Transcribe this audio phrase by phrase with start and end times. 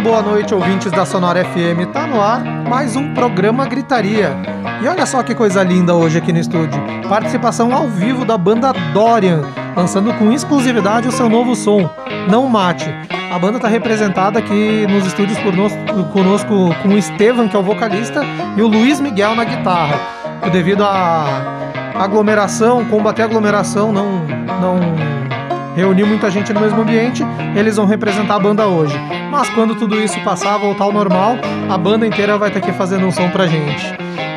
[0.00, 1.92] Muito boa noite, ouvintes da Sonora FM.
[1.92, 4.34] Tá no ar mais um programa Gritaria.
[4.82, 6.82] E olha só que coisa linda hoje aqui no estúdio.
[7.06, 9.42] Participação ao vivo da banda Dorian,
[9.76, 11.90] lançando com exclusividade o seu novo som,
[12.30, 12.88] Não Mate.
[13.30, 15.74] A banda está representada aqui nos estúdios nos,
[16.14, 18.22] conosco com o Estevam, que é o vocalista,
[18.56, 20.00] e o Luiz Miguel na guitarra.
[20.50, 21.26] Devido à
[21.94, 24.24] aglomeração, combater a aglomeração, não,
[24.62, 24.80] não
[25.74, 27.22] reunir muita gente no mesmo ambiente,
[27.54, 28.94] eles vão representar a banda hoje.
[29.30, 31.36] Mas quando tudo isso passar, voltar ao normal,
[31.68, 33.94] a banda inteira vai estar aqui fazendo um som pra gente.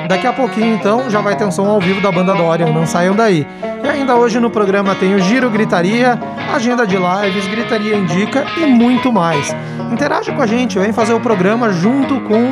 [0.08, 2.86] Daqui a pouquinho, então, já vai ter um som ao vivo da banda Dorian, não
[2.86, 3.48] saiam daí.
[3.84, 6.18] E ainda hoje no programa tem o Giro Gritaria,
[6.54, 9.54] agenda de lives, Gritaria Indica e muito mais.
[9.92, 12.52] Interaja com a gente, vem fazer o programa junto com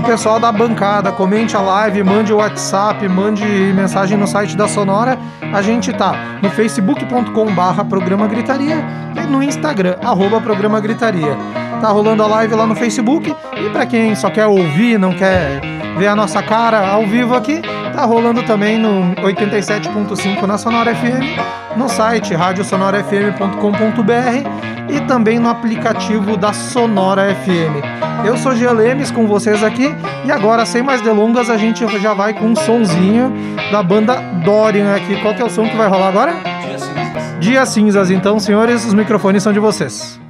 [0.00, 1.12] o pessoal da bancada.
[1.12, 5.16] Comente a live, mande o WhatsApp, mande mensagem no site da Sonora.
[5.52, 8.84] A gente tá no facebook.com barra programa Gritaria
[9.16, 11.36] e no Instagram, arroba programa Gritaria.
[11.80, 15.60] Tá rolando a live lá no Facebook e para quem só quer ouvir, não quer
[15.96, 21.76] ver a nossa cara ao vivo aqui, tá rolando também no 87.5 na Sonora FM,
[21.76, 28.26] no site radiosonorafm.com.br e também no aplicativo da Sonora FM.
[28.26, 32.14] Eu sou Gia Lemes com vocês aqui e agora, sem mais delongas, a gente já
[32.14, 33.32] vai com um sonzinho
[33.70, 35.20] da banda Dorian aqui.
[35.20, 36.32] Qual que é o som que vai rolar agora?
[36.32, 37.40] Dia Cinzas.
[37.40, 38.10] Dia Cinzas.
[38.10, 40.20] Então, senhores, os microfones são de vocês.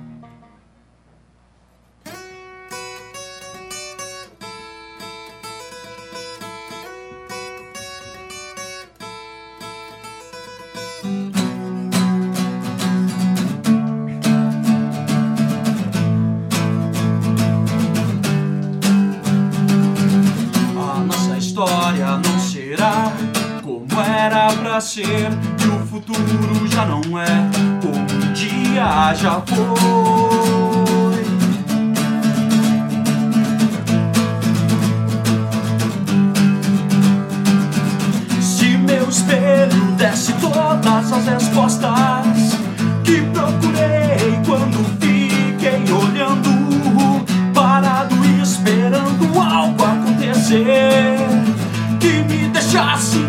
[24.72, 27.26] Que o futuro já não é
[27.82, 31.24] como um dia já foi.
[38.40, 42.56] Se meu espelho desse todas as respostas
[43.04, 47.22] que procurei quando fiquei olhando,
[47.52, 51.18] parado esperando algo acontecer
[52.00, 53.21] que me deixasse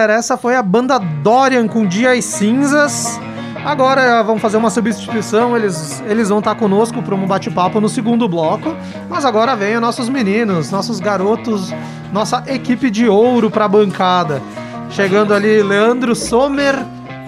[0.00, 0.14] galera.
[0.14, 3.20] Essa foi a banda Dorian com Dias Cinzas.
[3.64, 8.26] Agora vamos fazer uma substituição, eles, eles vão estar conosco para um bate-papo no segundo
[8.26, 8.74] bloco.
[9.08, 11.70] Mas agora vem os nossos meninos, nossos garotos,
[12.10, 14.40] nossa equipe de ouro para a bancada.
[14.88, 16.74] Chegando ali, Leandro Sommer,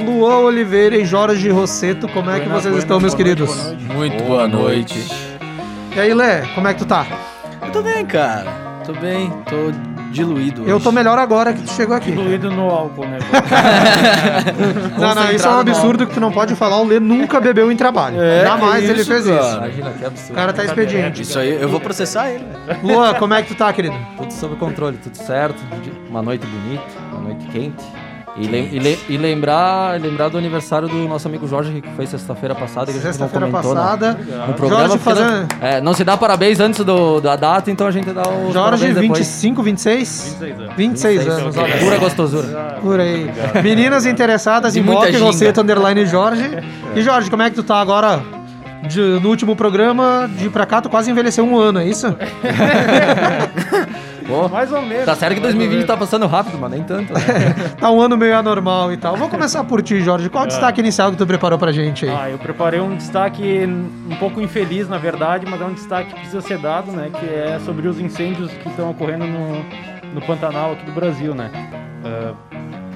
[0.01, 2.09] Luan Oliveira e Jorge Rosseto.
[2.09, 3.55] Como é que vocês estão, meus boa noite, queridos?
[3.55, 3.93] boa noite.
[3.93, 5.39] Muito boa noite.
[5.95, 7.07] E aí, Lé, como é que tu tá?
[7.61, 8.51] Eu tô bem, cara.
[8.87, 10.65] Tô bem, tô diluído.
[10.67, 10.85] Eu hoje.
[10.85, 12.11] tô melhor agora que tu chegou aqui.
[12.13, 13.19] Diluído no álcool, né?
[14.99, 16.79] Não, não, isso é um absurdo que tu não pode falar.
[16.81, 18.21] O Lê nunca bebeu em trabalho.
[18.21, 19.41] É, Jamais ele fez cara.
[19.41, 19.57] isso.
[19.57, 20.35] Imagina que O absurdo.
[20.35, 21.23] cara tá expediente.
[21.23, 22.45] Isso aí, eu vou processar ele.
[22.83, 23.97] Luan, como é que tu tá, querido?
[24.17, 25.61] Tudo sob controle, tudo certo.
[26.09, 27.85] Uma noite bonita, uma noite quente.
[28.35, 32.07] E, lem- e le- e lembrar, lembrar do aniversário do nosso amigo Jorge, que foi
[32.07, 34.19] sexta-feira passada, que a gente não Sexta-feira comentou na- passada.
[34.49, 34.89] no programa.
[34.89, 35.49] Jorge porque não- fazendo.
[35.61, 38.55] é, não se dá parabéns antes do- da data, então a gente dá o Jorge,
[38.87, 39.19] parabéns depois.
[39.19, 40.37] 25, 26?
[40.41, 40.75] 26 anos.
[40.77, 41.77] 26 anos, olha.
[41.77, 42.79] Pura gostosura.
[42.81, 43.31] Por aí.
[43.63, 45.25] Meninas interessadas E em muita Boque, ginga.
[45.27, 46.51] Rosseto, underline Jorge.
[46.97, 48.23] E Jorge, como é que tu tá agora?
[48.89, 52.07] De- no último programa, de pra cá, tu quase envelheceu um ano, é isso?
[54.27, 55.05] Pô, Mais ou menos.
[55.05, 55.87] tá certo que mais ou 2020 menos.
[55.87, 57.13] tá passando rápido, mas nem tanto.
[57.13, 57.21] Né?
[57.79, 59.17] Tá um ano meio anormal e tal.
[59.17, 60.29] Vou começar por ti, Jorge.
[60.29, 62.15] Qual é o destaque inicial que tu preparou pra gente aí?
[62.17, 66.21] Ah, eu preparei um destaque um pouco infeliz, na verdade, mas é um destaque que
[66.21, 67.11] precisa ser dado, né?
[67.19, 69.65] Que é sobre os incêndios que estão ocorrendo no,
[70.15, 71.51] no Pantanal aqui do Brasil, né?
[72.05, 72.35] Ah,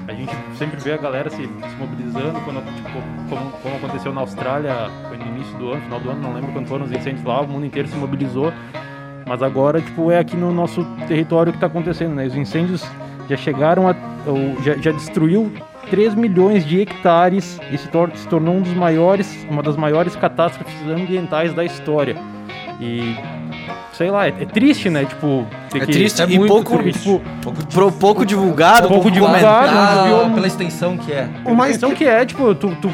[0.07, 4.21] a gente sempre vê a galera se, se mobilizando, quando, tipo, como, como aconteceu na
[4.21, 4.73] Austrália,
[5.09, 7.41] foi no início do ano, final do ano, não lembro quando foram os incêndios lá,
[7.41, 8.53] o mundo inteiro se mobilizou.
[9.27, 12.25] Mas agora, tipo, é aqui no nosso território que está acontecendo, né?
[12.25, 12.83] Os incêndios
[13.29, 13.95] já chegaram a...
[14.25, 15.51] ou já, já destruiu
[15.89, 20.15] 3 milhões de hectares e se, tor- se tornou um dos maiores, uma das maiores
[20.15, 22.15] catástrofes ambientais da história.
[22.79, 23.15] E...
[23.93, 25.05] Sei lá, é, é triste, né?
[25.05, 25.45] Tipo...
[25.71, 27.01] ter É que- triste é e muito pouco- triste.
[27.01, 27.21] tipo,
[27.73, 29.45] Pro pouco divulgado, Pouco divulgado.
[29.75, 30.33] Ah, viu?
[30.35, 31.27] pela extensão que é.
[31.43, 32.91] O mais Então que é, tipo, tu, tu-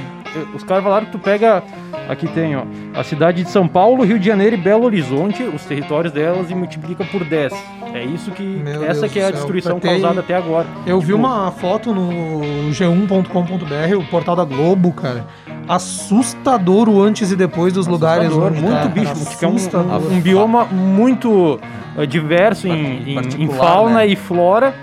[0.54, 1.64] os caras falaram que tu pega.
[2.10, 2.64] Aqui tem, ó,
[2.94, 6.56] a cidade de São Paulo, Rio de Janeiro e Belo Horizonte, os territórios delas e
[6.56, 7.54] multiplica por 10.
[7.94, 8.44] É isso que.
[8.44, 10.68] Meu essa Deus que é a céu, destruição ter- causada até agora.
[10.86, 12.42] Eu vi Tipo, uma foto no
[12.72, 15.26] g1.com.br, o portal da Globo, cara.
[15.68, 20.18] Assustador o antes e depois dos lugares onde muito tá, bicho, cara, porque é um,
[20.18, 21.60] um, bioma muito
[21.98, 24.08] eh, diverso em, em- em fauna né?
[24.08, 24.74] e flora.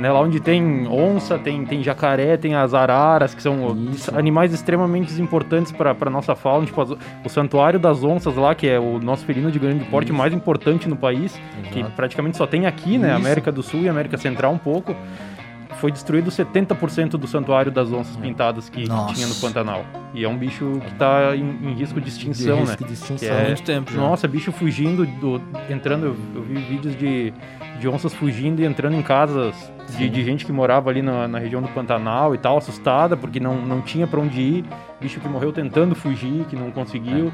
[0.00, 4.16] Né, lá onde tem onça, tem, tem jacaré, tem as araras, que são Isso.
[4.16, 6.64] animais extremamente importantes para a nossa fauna.
[6.64, 10.08] Tipo, as- o Santuário das Onças lá, que é o nosso felino de grande porte
[10.08, 10.16] Isso.
[10.16, 11.38] mais importante no país,
[11.70, 11.94] que Exato.
[11.94, 13.08] praticamente só tem aqui, né?
[13.08, 13.16] Isso.
[13.18, 14.96] América do Sul e América Central um pouco.
[15.80, 19.84] Foi destruído 70% do Santuário das Onças Pintadas que, que tinha no Pantanal.
[20.12, 22.68] E é um bicho que está em, em risco de extinção, de né?
[22.70, 23.28] risco de extinção.
[23.36, 23.98] Que é- muito tempo já.
[23.98, 26.06] Nossa, bicho fugindo, do, entrando.
[26.06, 27.32] Eu, eu vi vídeos de,
[27.78, 29.54] de onças fugindo e entrando em casas
[29.96, 33.40] de, de gente que morava ali na, na região do Pantanal e tal, assustada, porque
[33.40, 34.64] não, não tinha pra onde ir.
[35.00, 37.32] Bicho que morreu tentando fugir, que não conseguiu.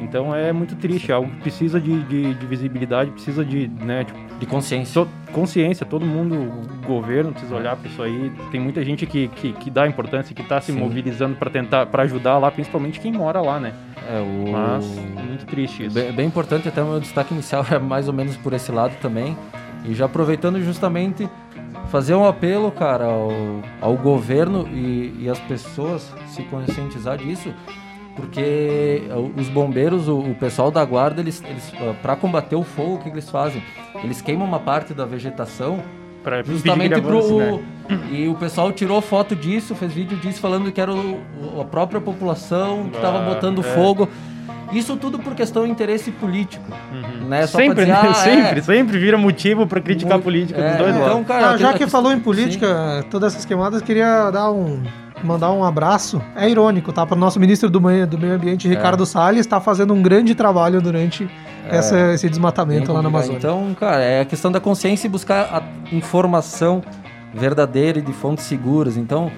[0.00, 4.02] Então é muito triste, é algo que precisa de, de, de visibilidade, precisa de, né,
[4.04, 5.02] tipo, De consciência.
[5.04, 8.32] to- consciência, todo mundo, o governo precisa olhar para isso aí.
[8.50, 10.78] Tem muita gente que, que, que dá importância, que tá se Sim.
[10.80, 13.72] mobilizando para tentar, para ajudar lá, principalmente quem mora lá, né?
[14.10, 14.50] É, o...
[14.50, 14.84] Mas
[15.28, 15.94] muito triste isso.
[15.94, 18.94] Bem, bem importante, até o meu destaque inicial é mais ou menos por esse lado
[19.00, 19.36] também.
[19.84, 21.28] E já aproveitando justamente
[21.90, 23.30] fazer um apelo, cara, ao,
[23.80, 27.52] ao governo e, e as pessoas se conscientizar disso,
[28.16, 29.02] porque
[29.36, 33.04] os bombeiros, o, o pessoal da guarda, eles, eles para combater o fogo, o que
[33.04, 33.62] que eles fazem?
[34.02, 35.80] Eles queimam uma parte da vegetação
[36.22, 37.60] Pra justamente pro avance, né?
[38.10, 41.20] e o pessoal tirou foto disso, fez vídeo disso falando que era o-
[41.60, 43.62] a própria população que estava Ah, botando é.
[43.64, 44.08] fogo.
[44.74, 47.28] Isso tudo por questão de interesse político, Uhum.
[47.28, 47.46] né?
[47.46, 47.98] Só sempre, dizer, né?
[48.02, 51.06] ah, é, sempre, sempre vira motivo pra criticar a política é, dos dois lados.
[51.08, 54.50] então, cara, Ah, já a que questão- falou em política, todas essas queimadas, queria dar
[54.50, 54.82] um
[55.22, 56.20] mandar um abraço.
[56.36, 57.06] É irônico, tá?
[57.06, 60.34] Para o nosso ministro do meio, do meio Ambiente, Ricardo Salles, está fazendo um grande
[60.34, 61.26] trabalho durante
[61.66, 63.08] essa- esse Bem desmatamento lá na.
[63.08, 63.38] Amazônia.
[63.38, 65.62] Então, cara, é a questão da consciência e buscar a
[65.96, 66.82] informação
[67.32, 68.98] verdadeira e de fontes seguras.
[68.98, 69.30] Então,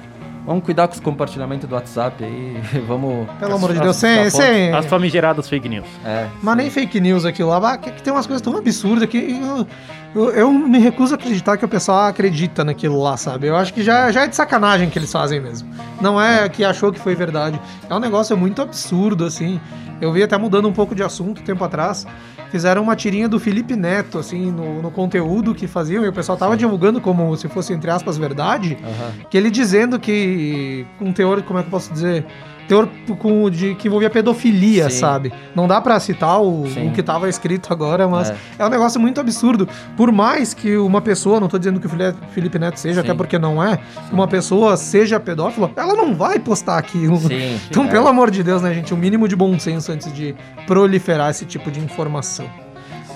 [0.47, 2.57] vamos cuidar com os compartilhamentos do WhatsApp aí.
[2.87, 3.27] vamos.
[3.39, 5.87] Pelo amor de As- Deus, sem, as- sem, As famigeradas fake news.
[6.05, 9.19] É, Mas nem fake news aquilo lá, que, que tem umas coisas tão absurdas que
[9.19, 9.67] eu,
[10.15, 13.49] eu, eu me recuso a acreditar que o pessoal acredita naquilo lá, sabe?
[13.49, 15.69] Eu acho que já, já é de sacanagem que eles fazem mesmo.
[16.01, 17.61] Não é que achou que foi verdade.
[17.91, 19.61] É um negócio muito absurdo, assim.
[20.01, 22.07] Eu vi até mudando um pouco de assunto tempo atrás.
[22.51, 26.39] Fizeram uma tirinha do Felipe Neto, assim, no, no conteúdo que faziam, e o pessoal
[26.39, 28.77] tava divulgando como se fosse, entre aspas, verdade.
[28.83, 29.13] aham.
[29.31, 32.25] Que ele dizendo que, com teor, como é que eu posso dizer?
[32.69, 34.99] Teor com, de, que envolvia pedofilia, Sim.
[34.99, 35.33] sabe?
[35.55, 38.37] Não dá pra citar o, o que tava escrito agora, mas É.
[38.59, 38.67] é.
[38.67, 39.69] um negócio muito absurdo.
[39.97, 41.91] Por mais que uma pessoa, não tô dizendo que o
[42.33, 43.07] Felipe Neto seja, Sim.
[43.09, 47.19] até porque não é, que uma pessoa seja pedófila, ela não vai postar aquilo.
[47.19, 47.59] Sim.
[47.71, 47.89] Então, É.
[47.89, 48.93] pelo amor de Deus, né, gente?
[48.93, 50.35] O mínimo de bom senso antes de
[50.67, 52.47] proliferar esse tipo de informação.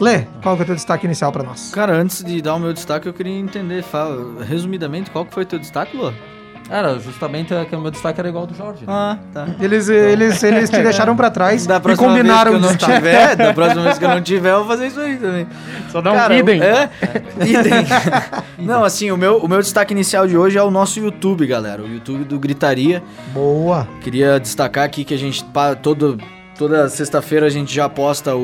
[0.00, 1.71] Lê, qual que é o teu destaque inicial pra nós?
[1.75, 5.42] Cara, antes de dar o meu destaque, eu queria entender, fala, resumidamente, qual que foi
[5.42, 6.11] o teu destaque, Lô?
[6.70, 8.86] Era justamente é que o meu destaque era igual ao do Jorge.
[8.86, 8.92] né?
[8.92, 9.48] Ah, tá.
[9.60, 13.34] Eles, eles, eles te deixaram pra trás Da e combinaram vez que eu não tiver,
[13.34, 15.48] da próxima vez que eu não tiver, eu vou fazer isso aí também.
[15.90, 16.62] Só dá um Cara, idem.
[16.62, 16.88] É?
[17.44, 17.86] Idem.
[18.58, 21.82] Não, assim, o meu, o meu destaque inicial de hoje é o nosso YouTube, galera.
[21.82, 23.02] O YouTube do Gritaria.
[23.32, 23.88] Boa.
[24.00, 25.44] Queria destacar aqui que a gente,
[25.82, 26.18] todo,
[26.60, 28.40] toda sexta-feira a gente já posta o,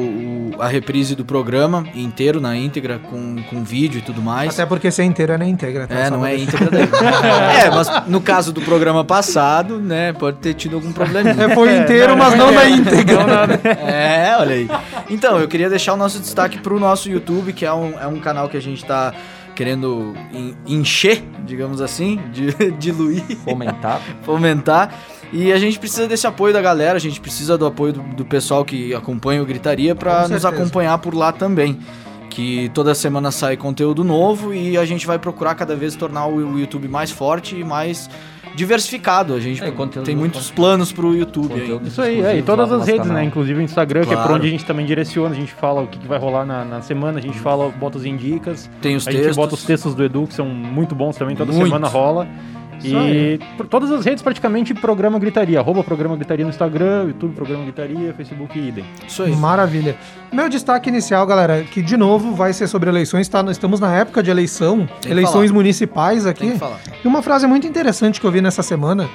[0.55, 4.55] o- a reprise do programa inteiro, na íntegra, com, com vídeo e tudo mais.
[4.55, 5.87] Até porque ser inteiro é nem íntegra.
[5.87, 5.95] tá?
[5.95, 6.89] É, não é íntegra daí.
[7.63, 11.35] é, mas no caso do programa passado, né, pode ter tido algum probleminha.
[11.45, 13.27] É, foi inteiro, mas não na íntegra.
[13.87, 14.69] É, olha aí.
[15.11, 18.19] Então, eu queria deixar o nosso destaque pro nosso YouTube, que é um, é um
[18.19, 19.13] canal que a gente tá
[19.57, 24.01] querendo en- encher, digamos assim, de, diluir, Fomentar.
[24.23, 24.95] fomentar.
[25.33, 28.25] E a gente precisa desse apoio da galera, a gente precisa do apoio do, do
[28.25, 31.79] pessoal que acompanha o Gritaria pra nos acompanhar por lá também.
[32.31, 36.37] Que toda semana sai conteúdo novo e a gente vai procurar cada vez tornar o,
[36.53, 38.11] o YouTube mais forte e mais
[38.57, 39.35] diversificado.
[39.35, 41.79] A gente É, conteúdo- tem muitos planos pro YouTube aí.
[41.85, 43.19] Isso aí, é, e todas as redes, canal.
[43.19, 43.25] né?
[43.25, 44.35] Inclusive o Instagram, que é por Claro.
[44.37, 46.81] onde a gente também direciona, a gente fala o que, que vai rolar na, na
[46.83, 49.37] semana, a gente fala, bota os indicas, Tem os a gente textos.
[49.37, 51.67] bota os textos do Edu, que são muito bons também, toda Muito.
[51.67, 52.27] semana rola.
[52.85, 55.61] E por todas as redes, praticamente, Programa Gritaria.
[55.61, 58.85] Arroba Programa Gritaria no Instagram, YouTube Programa Gritaria, Facebook idem.
[59.07, 59.35] Isso aí.
[59.35, 59.97] Maravilha.
[60.33, 63.43] Meu destaque inicial, galera, que de novo vai ser sobre eleições, tá?
[63.43, 65.55] Nós estamos na época de eleição, que eleições falar.
[65.55, 66.51] municipais Tem aqui.
[66.53, 66.81] que falar.
[67.05, 69.09] E uma frase muito interessante que eu vi nessa semana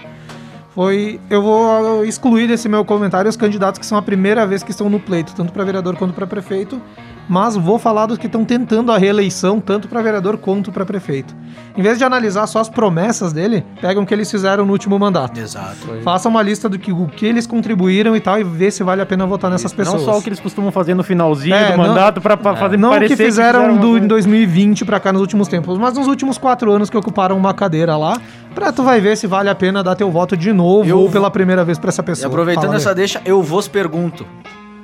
[0.74, 4.72] foi: eu vou excluir desse meu comentário os candidatos que são a primeira vez que
[4.72, 6.82] estão no pleito, tanto para vereador quanto para prefeito,
[7.30, 11.34] mas vou falar dos que estão tentando a reeleição, tanto para vereador quanto para prefeito.
[11.78, 14.98] Em vez de analisar só as promessas dele, pegam o que eles fizeram no último
[15.00, 15.40] mandato.
[15.40, 15.88] Exato.
[16.04, 19.02] Faça uma lista do que, o que eles contribuíram e tal, e vê se vale
[19.02, 20.02] a pena votar nessas pessoas.
[20.06, 22.56] Não só o que eles costumam fazer no finalzinho É, do não- mandato pra, pra
[22.56, 24.06] fazer Não o parecer que fizeram uma do, coisa.
[24.06, 27.54] em 2020 pra cá nos últimos tempos, mas nos últimos quatro anos que ocuparam uma
[27.54, 28.20] cadeira lá,
[28.54, 31.04] pra tu vai ver se vale a pena dar teu voto de novo Eu ou
[31.04, 32.28] vou- pela primeira vez pra essa E pessoa.
[32.28, 34.26] aproveitando Fala, essa deixa, eu vos pergunto.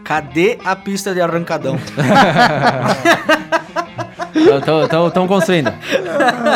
[0.03, 1.77] Cadê a pista de arrancadão?
[5.07, 5.71] Estão construindo.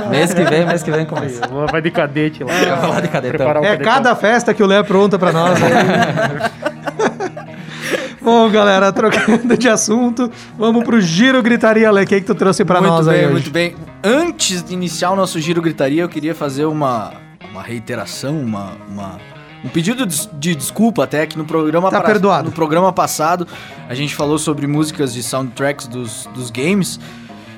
[0.09, 1.41] mês que vem, mês que vem começa.
[1.69, 2.51] Vai de cadete lá.
[2.87, 3.47] Vai de cadetão.
[3.49, 3.85] É cadetão.
[3.85, 5.59] cada festa que o Lé apronta pra nós.
[5.59, 6.51] né?
[8.21, 12.03] Bom, galera, trocando de assunto, vamos pro Giro Gritaria, Lê.
[12.03, 13.33] O que, que tu trouxe pra muito nós bem, aí hoje?
[13.33, 13.75] muito bem.
[14.03, 17.13] Antes de iniciar o nosso giro gritaria, eu queria fazer uma,
[17.51, 19.19] uma reiteração, uma, uma-
[19.63, 22.45] um pedido de, de desculpa até que no programa Tá perdoado.
[22.49, 23.47] no programa passado
[23.87, 26.99] a gente falou sobre músicas de soundtracks dos, dos games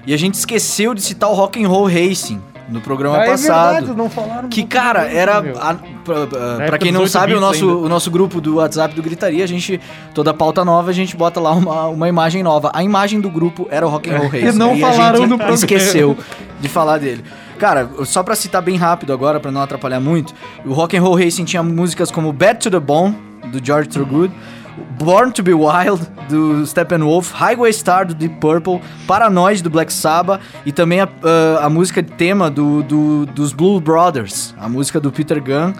[0.05, 3.29] e a gente esqueceu de citar o Rock and Roll Racing no programa Ah, é
[3.31, 3.73] passado.
[3.73, 5.37] verdade, não falaram Que, cara, era.
[5.39, 6.27] a- pra,
[6.67, 7.77] pra- quem não 8 sabe, o nosso, ainda.
[7.77, 9.79] o nosso grupo do WhatsApp do Gritaria, a gente.
[10.13, 12.71] Toda pauta nova, a gente bota lá uma, uma imagem nova.
[12.73, 14.57] A imagem do grupo era o Rock and Roll Racing.
[14.57, 15.53] não e falaram a gente no programa.
[15.55, 16.17] esqueceu
[16.59, 17.23] de falar dele.
[17.59, 20.33] Cara, só pra citar bem rápido agora, pra não atrapalhar muito,
[20.65, 23.15] o Rock and Roll Racing tinha músicas como Bad to the Bone,
[23.51, 24.33] do George Thorogood,
[24.99, 30.41] Born to Be Wild, do Steppenwolf, Highway Star, do Deep Purple, Paranoid, do Black Sabbath,
[30.65, 31.07] e também a,
[31.61, 35.73] a- a música de tema do, do- dos Blue Brothers, a música do Peter Gunn,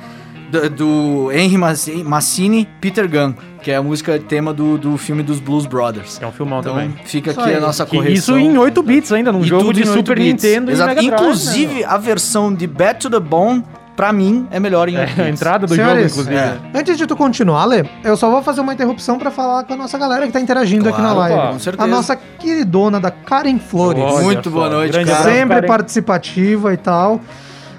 [0.52, 3.34] do, do Henry Massi- Massini, Peter Gunn,
[3.64, 6.20] que é a música de tema do, do filme dos Blues Brothers.
[6.22, 6.94] É um filmão Então também.
[7.06, 7.56] fica Isso aqui aí.
[7.56, 8.38] a nossa correção.
[8.38, 10.20] isso em 8 bits ainda, num E jogo de em 8 Super.
[10.20, 10.90] Nintendo e Exato.
[10.90, 13.64] Mega Drive, Inclusive, né, a versão de Bad to the Bone,
[13.96, 15.06] pra mim, é melhor em 8 meu?
[15.08, 15.20] bits.
[15.20, 16.36] É, a entrada do Senhores, jogo, inclusive.
[16.36, 16.80] é.
[16.80, 19.78] Antes de tu continuar, Lê, eu só vou fazer uma interrupção pra falar com a
[19.78, 21.38] nossa galera que tá interagindo aqui na Claro, live.
[21.40, 21.84] opa, com certeza.
[21.84, 24.04] A nossa queridona da Karen Flores.
[24.04, 25.68] Olha Muito boa noite, sempre Karen.
[25.68, 27.22] participativa e tal.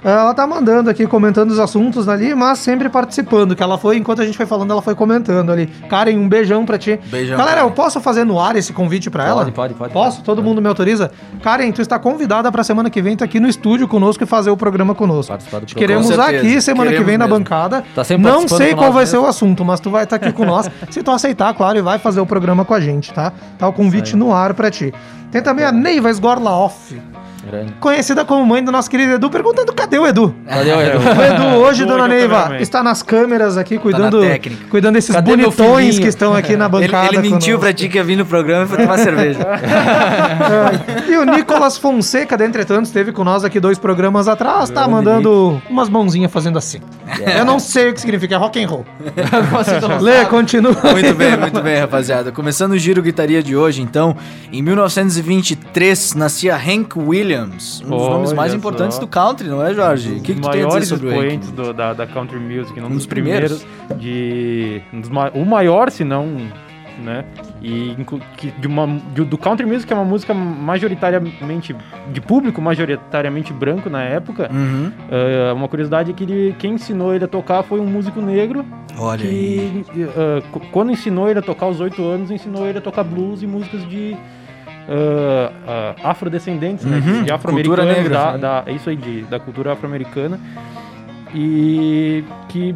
[0.05, 3.57] Ela tá mandando aqui, comentando os assuntos ali, mas sempre participando.
[3.57, 5.67] Que ela foi, enquanto a gente foi falando, ela foi comentando ali.
[5.89, 7.01] Karen, um beijão pra ti.
[7.07, 7.69] Beijão, Galera, Karen.
[7.69, 9.45] eu posso fazer no ar esse convite pra ela?
[9.45, 9.93] Pode, pode, pode.
[9.95, 10.23] Posso?
[10.23, 11.11] Todo mundo me autoriza?
[11.43, 14.51] Karen, tu está convidada pra semana que vem, tá aqui no estúdio conosco e fazer
[14.51, 15.29] o programa conosco.
[15.33, 17.39] Participar do Te queremos aqui semana que queremos vem na mesmo.
[17.39, 17.83] bancada.
[17.95, 19.27] Tá sempre Não sei qual vai ser mesmo.
[19.27, 20.71] o assunto, mas tu vai estar aqui com nós.
[20.91, 23.33] Se tu aceitar, claro, e vai fazer o programa com a gente, tá?
[23.59, 24.93] Tá o convite no ar pra ti.
[25.31, 27.01] Tem também a Neiva Esgorlaoff,
[27.47, 27.73] Grande.
[27.81, 30.35] conhecida como mãe do nosso querido Edu, perguntando cadê o Edu?
[30.49, 30.99] Cadê o Edu?
[30.99, 34.65] O Edu hoje, dona Neiva, está nas câmeras aqui, cuidando, técnica.
[34.71, 37.07] cuidando desses Cadê bonitões que estão aqui na Ele, bancada.
[37.09, 37.61] ele mentiu conosco.
[37.61, 39.41] pra ti que ia vir no programa e foi tomar cerveja.
[41.09, 41.11] É.
[41.13, 45.61] E o Nicolas Fonseca, de entretanto, esteve com nós aqui dois programas atrás, tá mandando
[45.69, 46.81] umas mãozinhas fazendo assim.
[47.37, 48.85] Eu não sei o que significa, é rock and roll.
[50.01, 50.75] Lê, continua.
[50.93, 52.33] Muito bem, muito bem, rapaziada.
[52.33, 54.17] Começando o giro guitaria de hoje, então,
[54.53, 58.59] em 1923 nascia Hank Williams, um dos Olha nomes mais só.
[58.59, 60.13] importantes do country, não é, Jorge?
[60.13, 61.19] O que, que tu tem a dizer maiores sobre o Hank?
[61.19, 63.63] expoentes do- da, da country music, um, Um dos dos primeiros.
[63.89, 66.27] primeiros, de um dos o maior, se não,
[67.03, 67.25] né?
[67.67, 67.97] E
[68.37, 71.75] que de uma, de- do country music é uma música majoritariamente
[72.13, 74.51] de público majoritariamente branco na época.
[74.53, 74.93] Uhum.
[75.11, 78.67] É, uma curiosidade é que ele, quem ensinou ele a tocar foi um músico negro
[78.99, 79.83] Olha aí.
[79.93, 83.03] que eh, qu- quando ensinou ele a tocar aos oito anos, ensinou ele a tocar
[83.03, 84.15] blues e músicas de
[85.67, 86.99] ah, afrodescendentes, né?
[87.05, 88.39] Uhum, De afro-americanos, da, sim.
[88.39, 90.39] da- isso aí, de, da cultura afro-americana.
[91.35, 92.75] E que,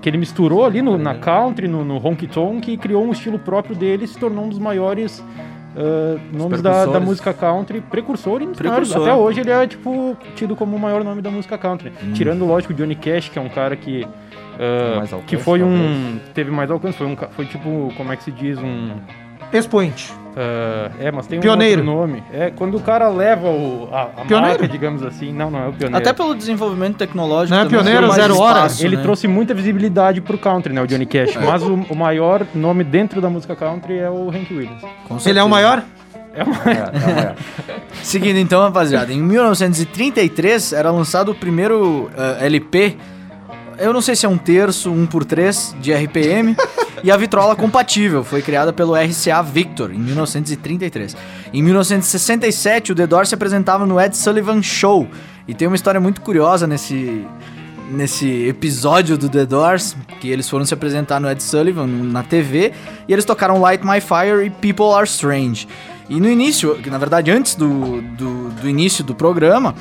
[0.00, 3.38] que ele misturou ali no, na country, no, no honky tonk, e criou um estilo
[3.38, 5.22] próprio dele e se tornou um dos maiores
[5.76, 8.46] ah, nomes da, da música country, precursor e.
[8.48, 9.02] Precursor.
[9.02, 11.92] Até hoje ele é tipo tido como o maior nome da música country.
[12.02, 12.12] Hum.
[12.12, 14.06] Tirando, lógico, Johnny Cash, que é um cara que.
[14.96, 15.70] Mais alcance, que foi um.
[15.70, 16.22] talvez.
[16.34, 17.16] Teve mais alcance, foi um.
[17.16, 18.58] Foi tipo, como é que se diz?
[18.58, 18.96] Um.
[19.52, 20.12] Expoente.
[20.36, 21.82] Ah, é, mas tem um Pioneiro.
[21.82, 22.22] outro nome.
[22.32, 24.60] É quando o cara leva o, a, a Pioneiro?
[24.60, 25.32] marca, digamos assim.
[25.32, 25.96] Não, não é o pioneiro.
[25.96, 27.56] Até pelo desenvolvimento tecnológico.
[27.56, 28.58] Não é pioneiro, zero hora?
[28.58, 29.02] espaço, Ele né?
[29.02, 30.82] trouxe muita visibilidade pro country, né?
[30.82, 31.36] O Johnny Cash.
[31.36, 31.38] É.
[31.40, 34.82] Mas o, o maior nome dentro da música country é o Hank Williams.
[35.08, 35.82] Com Ele é o maior?
[36.34, 36.56] É uma...
[36.64, 37.34] É, é, é.
[38.02, 42.96] Seguindo então, rapaziada, em 1933 era lançado o primeiro eh, LP.
[43.80, 46.54] Eu não sei se é um terço, um por três de RPM.
[47.02, 51.16] e a vitrola compatível foi criada pelo RCA Victor em 1933.
[51.50, 55.08] Em 1967, o The Doors se apresentava no Ed Sullivan Show.
[55.48, 57.26] E tem uma história muito curiosa nesse,
[57.90, 62.74] nesse episódio do The Doors, que eles foram se apresentar no Ed Sullivan na TV,
[63.08, 65.66] e eles tocaram Light My Fire e People Are Strange.
[66.06, 69.74] E no início, que na verdade antes do, do, do início do programa,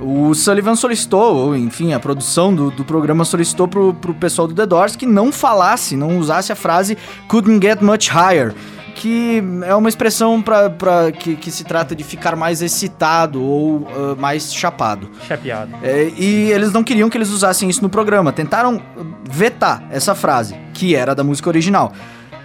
[0.00, 4.54] o Sullivan solicitou, ou enfim, a produção do, do programa solicitou pro, pro pessoal do
[4.54, 8.54] The Doors que não falasse, não usasse a frase couldn't get much higher.
[8.94, 13.86] Que é uma expressão pra, pra, que, que se trata de ficar mais excitado ou
[13.94, 15.08] ah, mais chapado.
[15.26, 15.72] Chapeado.
[15.84, 18.32] É, e eles não queriam que eles usassem isso no programa.
[18.32, 18.82] Tentaram
[19.30, 21.92] vetar essa frase, que era da música original.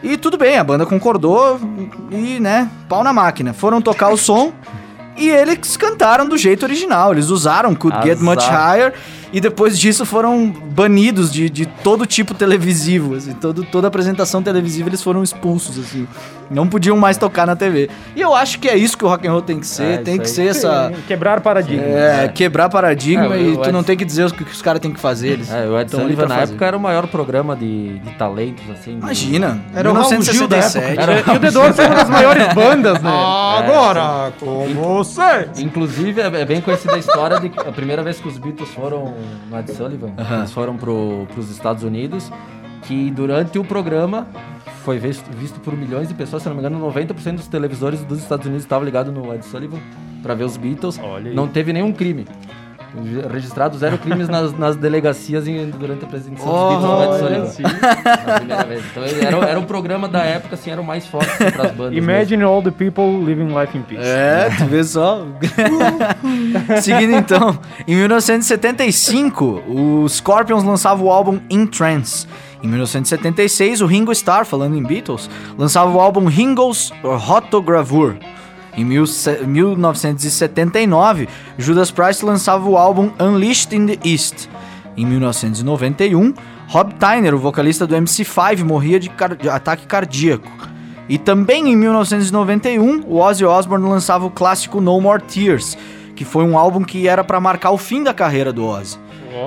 [0.03, 1.59] E tudo bem, a banda concordou
[2.11, 3.51] e, né, pau na máquina.
[3.51, 4.53] Foram tocar o som
[5.17, 7.13] e eles cantaram do jeito original.
[7.13, 8.23] Eles usaram Could Get Azar.
[8.23, 8.93] Much Higher
[9.33, 13.15] e depois disso foram banidos de, de todo tipo televisivo.
[13.15, 16.07] Assim, todo, toda apresentação televisiva eles foram expulsos, assim.
[16.51, 17.89] Não podiam mais tocar na TV.
[18.15, 19.83] E eu acho que é isso que o rock and roll tem que ser.
[19.83, 20.27] É, tem que aí.
[20.29, 20.91] ser essa...
[21.07, 21.83] Quebrar paradigma.
[21.83, 24.79] É, quebrar paradigma É, e tu não tem que dizer o que, que os caras
[24.79, 25.29] têm que fazer.
[25.29, 26.51] Eles É, o Ed tão ali Sullivan na fazer.
[26.51, 28.91] época era o maior programa de, de talentos, assim.
[28.91, 30.99] de- Imagina, Era o Raul Gil da 1967.
[30.99, 33.09] Era- E o The Doors é uma das maiores bandas, né?
[33.57, 35.47] Agora, com você.
[35.57, 38.69] Inclusive, é é bem conhecida a história de que a primeira vez que os Beatles
[38.69, 39.13] foram
[39.49, 42.31] no Ed Sullivan, eles foram pro, pros Estados Unidos,
[42.83, 44.27] que durante o programa
[44.83, 48.19] foi visto, visto por milhões de pessoas, se não me engano, 90% dos televisores dos
[48.19, 49.79] Estados Unidos estavam ligados no Ed Sullivan
[50.21, 50.97] pra ver os Beatles.
[51.33, 52.25] Não teve nenhum crime.
[53.31, 58.79] Registrado zero crimes nas, nas delegacias em- durante a apresentação dos Beatles no.
[58.87, 61.93] Então era, era um programa da época, assim, era o mais forte assim, pras bandas.
[61.93, 62.09] mesmo.
[62.11, 64.03] Imagine all the people living life in peace.
[64.05, 65.25] É, tu vê só.
[66.81, 72.27] Seguindo então, em 1975, o Scorpions lançava o álbum In Trance.
[72.61, 78.19] Em 1976, o Ringo Starr, falando em Beatles, lançava o álbum Ringo's Rotogravure.
[78.75, 84.47] Em mil se- 1979, Judas Priest lançava o álbum Unleashed in the East.
[84.97, 86.33] Em 1991,
[86.67, 90.49] Rob Tyner, o vocalista do MC5, morria de, car- de ataque cardíaco.
[91.09, 95.77] E também em 1991, o Ozzy Osbourne lançava o clássico No More Tears,
[96.15, 98.97] que foi um álbum que era para marcar o fim da carreira do Ozzy.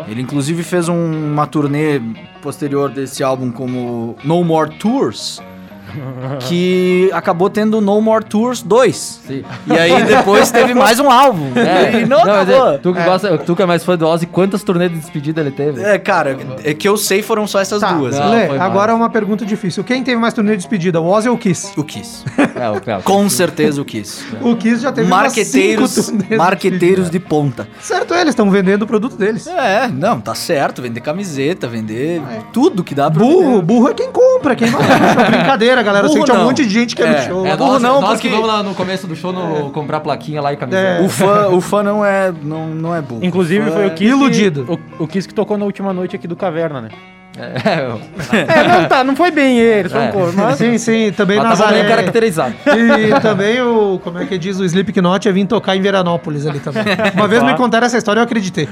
[0.08, 2.00] Ele inclusive fez um- uma turnê
[2.42, 5.40] posterior desse álbum como No More Tours,
[6.40, 8.96] que acabou tendo No More Tours 2.
[9.26, 9.44] Sim.
[9.66, 11.50] E aí depois teve mais um álbum.
[11.56, 12.68] É, E não, acabou.
[12.74, 15.40] é, tu, que gosta, tu que é mais fã do Ozzy, quantas turnês de despedida
[15.40, 15.82] ele teve?
[15.82, 18.18] É, cara, é que eu sei foram só essas Tá, duas.
[18.18, 19.00] Não, Lê, agora mais.
[19.02, 19.84] uma pergunta difícil.
[19.84, 21.72] Quem teve mais turnê de despedida, o Ozzy ou o Kiss?
[21.78, 22.24] O Kiss.
[22.56, 23.02] É, o cara.
[23.02, 24.24] Com certeza o Kiss.
[24.40, 27.68] O Kiss já teve umas cinco Marqueteiros, turnês de marqueteiros de ponta.
[27.80, 29.46] Certo, eles estão vendendo o produto deles.
[29.46, 30.80] É, não, tá certo.
[30.80, 32.22] Vender camiseta, vender
[32.54, 33.62] tudo que dá pra Burro, vender.
[33.62, 35.24] burro é quem compra, quem vai show.
[35.30, 36.04] Brincadeira, galera.
[36.06, 37.46] Eu sei Burro que tinha um monte de gente que é, É, no show.
[37.46, 40.00] É, Burro nós, não, nós porque- que vamos lá no começo do show no, comprar
[40.00, 41.02] plaquinha lá e camiseta.
[41.02, 41.06] É.
[41.06, 43.24] O fã, o fã não é, não, não é burro.
[43.24, 44.64] Inclusive foi é- o Kiss Iludido.
[44.64, 46.88] Que, o, o Kiss que tocou na última noite aqui do Caverna, né?
[47.38, 47.96] É,
[48.36, 50.10] É, não, tá, não foi bem ele, É.
[50.16, 50.56] um mas...
[50.56, 51.96] Sim, sim, também mas tava bem Nazaré.
[51.96, 52.54] caracterizado.
[52.66, 56.60] E também o, como é que diz, o Slipknot ia vir tocar em Veranópolis ali
[56.60, 56.82] também.
[57.14, 58.68] Uma vez me contaram essa história e eu acreditei.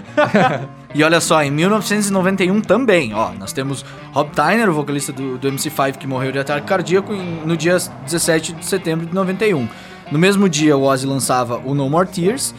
[0.95, 5.51] E olha só, em 1991 também, ó, nós temos Rob Tyner, o vocalista do, do
[5.51, 9.69] MC5 que morreu de ataque cardíaco em- no dia 17 de setembro de 91.
[10.11, 12.55] No mesmo dia, o Ozzy lançava o No More Tears,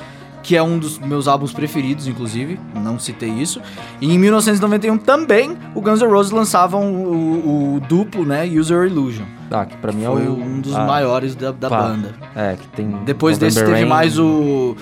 [0.45, 3.59] que é um dos meus álbuns preferidos, inclusive, não citei isso.
[3.99, 9.25] E em 1991 também, o Guns N' Roses lançavam o, o duplo, né, User Illusion.
[9.49, 10.33] Ah, que pra mim é Foi o...
[10.35, 11.81] um dos ah, maiores da, da pá.
[11.81, 12.13] banda.
[12.35, 12.87] É, que tem...
[13.05, 13.97] Depois desse November teve Rain.
[13.97, 14.77] mais o...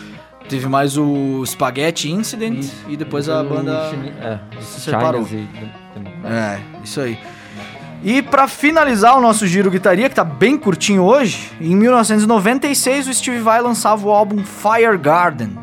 [0.49, 2.76] Teve mais o Spaghetti Incident Isso.
[2.89, 3.89] e depois a banda...
[3.89, 5.26] Chine- É, se separou.
[5.32, 5.47] E...
[6.28, 7.17] É, isso aí.
[8.05, 13.13] E pra finalizar o nosso giro guitaria, que tá bem curtinho hoje, em 1996 o
[13.13, 15.57] Steve Vai lançava o álbum Fire Garden.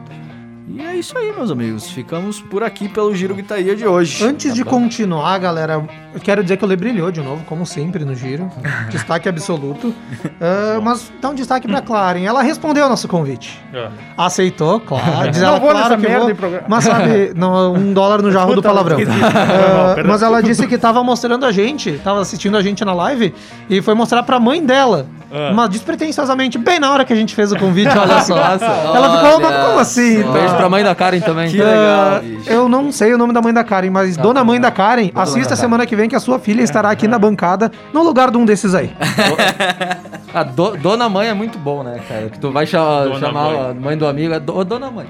[0.72, 1.90] E é isso aí, meus amigos.
[1.90, 4.24] Ficamos por aqui pelo giro guitaria de hoje.
[4.24, 4.70] Antes de bom.
[4.70, 8.48] continuar, galera, eu quero dizer que o Lê brilhou de novo, como sempre no giro.
[8.88, 9.92] destaque absoluto.
[10.40, 12.24] Ah, mas dá um destaque pra Claren.
[12.24, 13.60] Ela respondeu ao nosso convite.
[13.74, 13.88] É.
[14.16, 15.30] Aceitou, claro.
[15.30, 16.28] Diz Não ela, vou claro nessa que merda vou.
[16.28, 16.64] de programa.
[16.68, 18.98] Mas sabe, não, um dólar no jarro do palavrão.
[18.98, 20.12] Não, perdão.
[20.12, 23.34] mas ela disse que tava mostrando a gente, tava assistindo a gente na live
[23.68, 25.06] e foi mostrar pra mãe dela.
[25.32, 25.52] Ah.
[25.54, 28.34] Mas despretensiosamente, bem na hora que a gente fez o convite, olha só.
[28.36, 28.64] Nossa.
[28.64, 30.22] ela ficou, Olha mas como assim?
[30.22, 30.32] só.
[30.60, 31.50] Pra mãe da Karen também.
[31.50, 31.74] Que legal,
[32.16, 32.50] Ah, bicho.
[32.50, 35.50] eu não sei o nome da mãe da Karen, mas Dona Mãe da Karen, assista
[35.50, 38.36] da semana que vem que a sua filha estará aqui na bancada, no lugar de
[38.36, 38.90] um desses aí.
[40.32, 42.28] A do- Dona Mãe é muito bom, né, cara?
[42.30, 43.70] Que tu vai cha- Dona chamar Mãe.
[43.70, 45.06] a mãe do amigo, é do- Dona Mãe.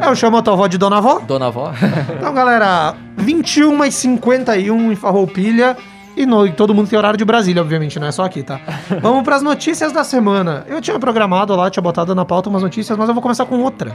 [0.00, 1.20] É, eu chamo a tua avó de Dona Avó.
[1.20, 1.72] Dona Avó.
[2.18, 5.76] Então, galera, 21 e 51 em Farroupilha.
[6.16, 8.60] E no, e todo mundo tem horário de Brasília, obviamente, não é só aqui, tá?
[9.00, 10.64] Vamos pras notícias da semana.
[10.66, 13.60] Eu tinha programado lá, tinha botado na pauta umas notícias, mas eu vou começar com
[13.60, 13.92] outra.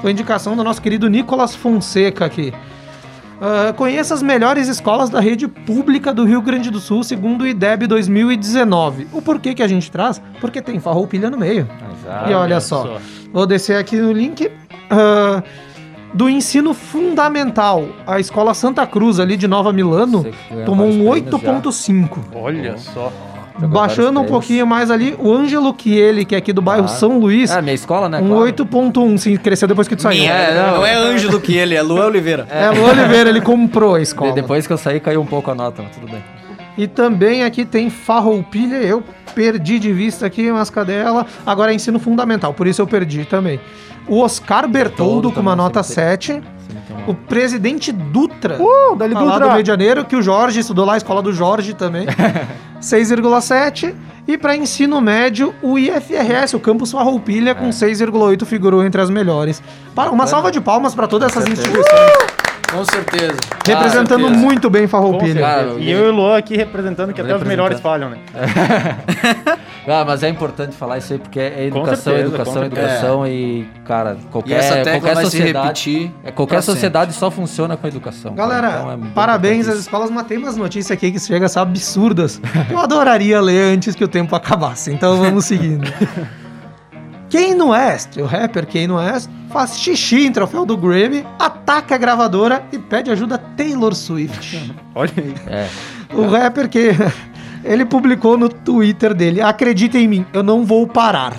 [0.00, 2.52] Foi indicação do nosso querido Nicolas Fonseca aqui.
[3.40, 7.46] Ah, conheça as melhores escolas da rede pública do Rio Grande do Sul, segundo o
[7.46, 9.08] IDEB 2019.
[9.12, 10.20] O porquê que a gente traz?
[10.40, 11.68] Porque tem Farroupilha no meio.
[12.00, 12.30] Exato.
[12.30, 12.98] E olha só,
[13.32, 14.50] vou descer aqui no link
[14.90, 15.42] ah,
[16.14, 17.86] do ensino fundamental.
[18.06, 20.26] A escola Santa Cruz, ali de Nova Milano,
[20.64, 22.18] tomou um vários prêmios 8.5.
[22.34, 23.12] Olha só.
[23.58, 26.88] Jogou Baixando um pouquinho mais ali, o Ângelo Chiele, que é aqui do bairro Ah.
[26.88, 28.18] São Luís, É, minha escola, né?
[28.20, 28.42] um claro.
[28.44, 29.16] 8.1.
[29.18, 30.20] Sim, cresceu depois que tu saiu.
[30.20, 30.86] Minha, É, não, não.
[30.86, 32.46] é Ângelo que ele, é Lua Oliveira.
[32.50, 34.32] É, o Oliveira, ele comprou a escola.
[34.32, 36.22] De- Depois que eu saí, caiu um pouco a nota, mas tudo bem.
[36.76, 39.02] E também aqui tem Farroupilha, eu
[39.34, 41.26] perdi de vista aqui, mas cadê ela?
[41.46, 43.58] Agora é ensino fundamental, por isso eu perdi também.
[44.06, 46.32] O Oscar Bertoldo com uma nota sempre 7.
[46.32, 46.42] Sempre
[46.86, 49.48] tem uma- O presidente Dutra, Uh, dali tá lá Dutra.
[49.48, 52.06] do Rio de Janeiro, que o Jorge estudou lá, a escola do Jorge também.
[52.80, 53.94] 6,7.
[54.28, 59.62] E para ensino médio, o IFRS, o Campus Farroupilha, com 6,8 figurou entre as melhores.
[59.94, 62.12] Para uma salva de palmas para todas essas instituições,
[62.76, 63.36] Com certeza.
[63.66, 64.40] representando certeza.
[64.40, 65.40] muito bem Farroupilha.
[65.40, 65.80] Cara, certeza.
[65.80, 68.18] E eu e o Luan aqui representando, que até os melhores falham, né?
[69.88, 74.16] Ah, mas é importante falar isso aí porque é educação, certeza, educação, educação e, cara,
[74.32, 75.58] qualquer, E qualquer sociedade.
[75.68, 78.34] repetir é, qualquer sociedade só funciona com educação.
[78.34, 81.60] Galera, Então é parabéns às escolas, mas tem umas notícias aqui que chegam a ser
[81.60, 82.40] absurdas.
[82.68, 85.88] Eu adoraria ler antes que o tempo acabasse, então vamos seguindo.
[87.30, 92.64] Kanye West, o rapper Kanye West, faz xixi em troféu do Grammy, ataca a gravadora
[92.72, 94.74] e pede ajuda a Taylor Swift.
[94.94, 95.34] Olha aí.
[95.46, 95.68] É.
[96.14, 96.90] O rapper que
[97.64, 101.34] ele publicou no Twitter dele: Acredita em mim, eu não vou parar.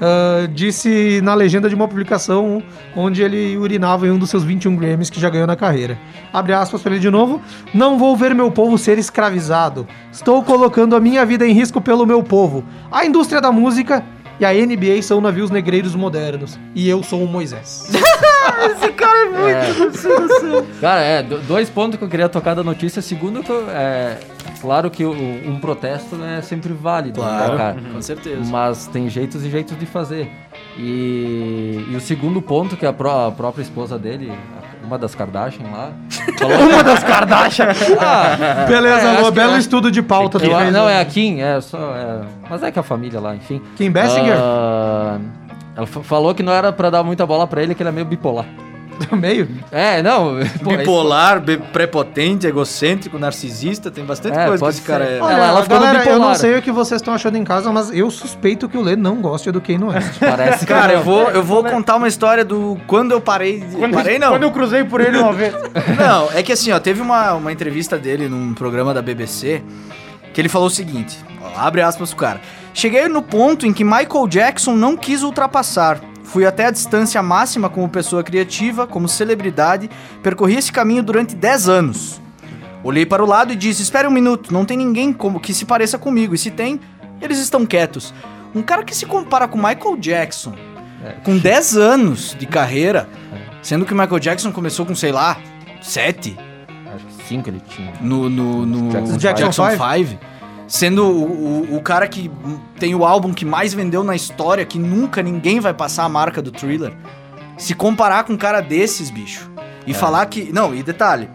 [0.00, 2.62] Ah, disse na legenda de uma publicação
[2.94, 5.98] onde ele urinava em um dos seus 21 Grammys que já ganhou na carreira.
[6.32, 7.40] Abre aspas para ele de novo:
[7.74, 9.86] Não vou ver meu povo ser escravizado.
[10.12, 12.64] Estou colocando a minha vida em risco pelo meu povo.
[12.92, 14.04] A indústria da música
[14.40, 16.58] e a NBA são navios negreiros modernos.
[16.74, 17.90] E eu sou o Moisés.
[20.80, 23.02] Cara, é, do- dois pontos que eu queria tocar da notícia.
[23.02, 24.18] Segundo, que eu- é,
[24.60, 27.76] claro que o- um protesto é sempre válido, né, Claro, cara?
[27.92, 28.42] com certeza.
[28.50, 30.30] Mas tem jeitos e jeitos de fazer.
[30.78, 34.32] E, e o segundo ponto, que a, pró- a própria esposa dele,
[34.84, 35.90] uma das Kardashian lá.
[36.40, 37.66] Uma das Kardashian.
[38.00, 40.38] Ah, Beleza, É, belo eu- estudo de pauta.
[40.38, 41.76] fez, não, é a Kim, é só.
[41.96, 43.60] é- mas é que a família lá, enfim.
[43.76, 44.36] Kim Basinger?
[44.38, 45.18] Ah,
[45.76, 47.92] ela fa- falou que não era pra dar muita bola pra ele, que ele é
[47.92, 48.44] meio bipolar.
[49.16, 49.48] Meio?
[49.70, 50.36] É, não.
[50.62, 55.20] pô, Bipolar, be- prepotente, egocêntrico, narcisista, tem bastante É, coisa que pode esse cara é.
[55.20, 56.36] Olha, ela ficou no galera, eu não bipolar.
[56.36, 59.16] sei o que vocês estão achando em casa, mas eu suspeito que o Lê não
[59.16, 60.18] gosta do Kanye West.
[60.20, 60.94] Parece que Cara, não.
[61.00, 63.60] eu vou, eu vou contar uma história do quando eu parei.
[63.60, 64.30] de- Quando, parei não.
[64.30, 65.54] quando eu cruzei por ele uma vez.
[65.98, 69.62] Não, é que assim, ó, teve uma, uma entrevista dele num programa da BBC
[70.34, 72.40] que ele falou o seguinte: ó, abre aspas pro cara.
[72.74, 75.98] Cheguei no ponto em que Michael Jackson não quis ultrapassar.
[76.28, 79.88] Fui até a distância máxima como pessoa criativa, como celebridade,
[80.22, 82.20] percorri esse caminho durante 10 anos.
[82.84, 85.64] Olhei para o lado e disse: Espere um minuto, não tem ninguém como que se
[85.64, 86.34] pareça comigo.
[86.34, 86.80] E se tem,
[87.20, 88.12] eles estão quietos.
[88.54, 90.54] Um cara que se compara com Michael Jackson,
[91.24, 93.08] com 10 anos de carreira,
[93.62, 95.38] sendo que o Michael Jackson começou com, sei lá,
[95.80, 96.36] 7
[96.94, 97.92] Acho que cinco ele tinha.
[98.00, 100.10] no, no, no Jackson Jackson, Five.
[100.10, 100.37] 5.
[100.68, 102.30] Sendo o, o, o cara que
[102.78, 106.40] tem o álbum que mais vendeu na história, que nunca ninguém vai passar a marca
[106.40, 106.92] do Thriller.
[107.56, 109.50] Se comparar com um cara desses, bicho.
[109.86, 110.52] E falar que.
[110.52, 111.28] Não, e detalhe.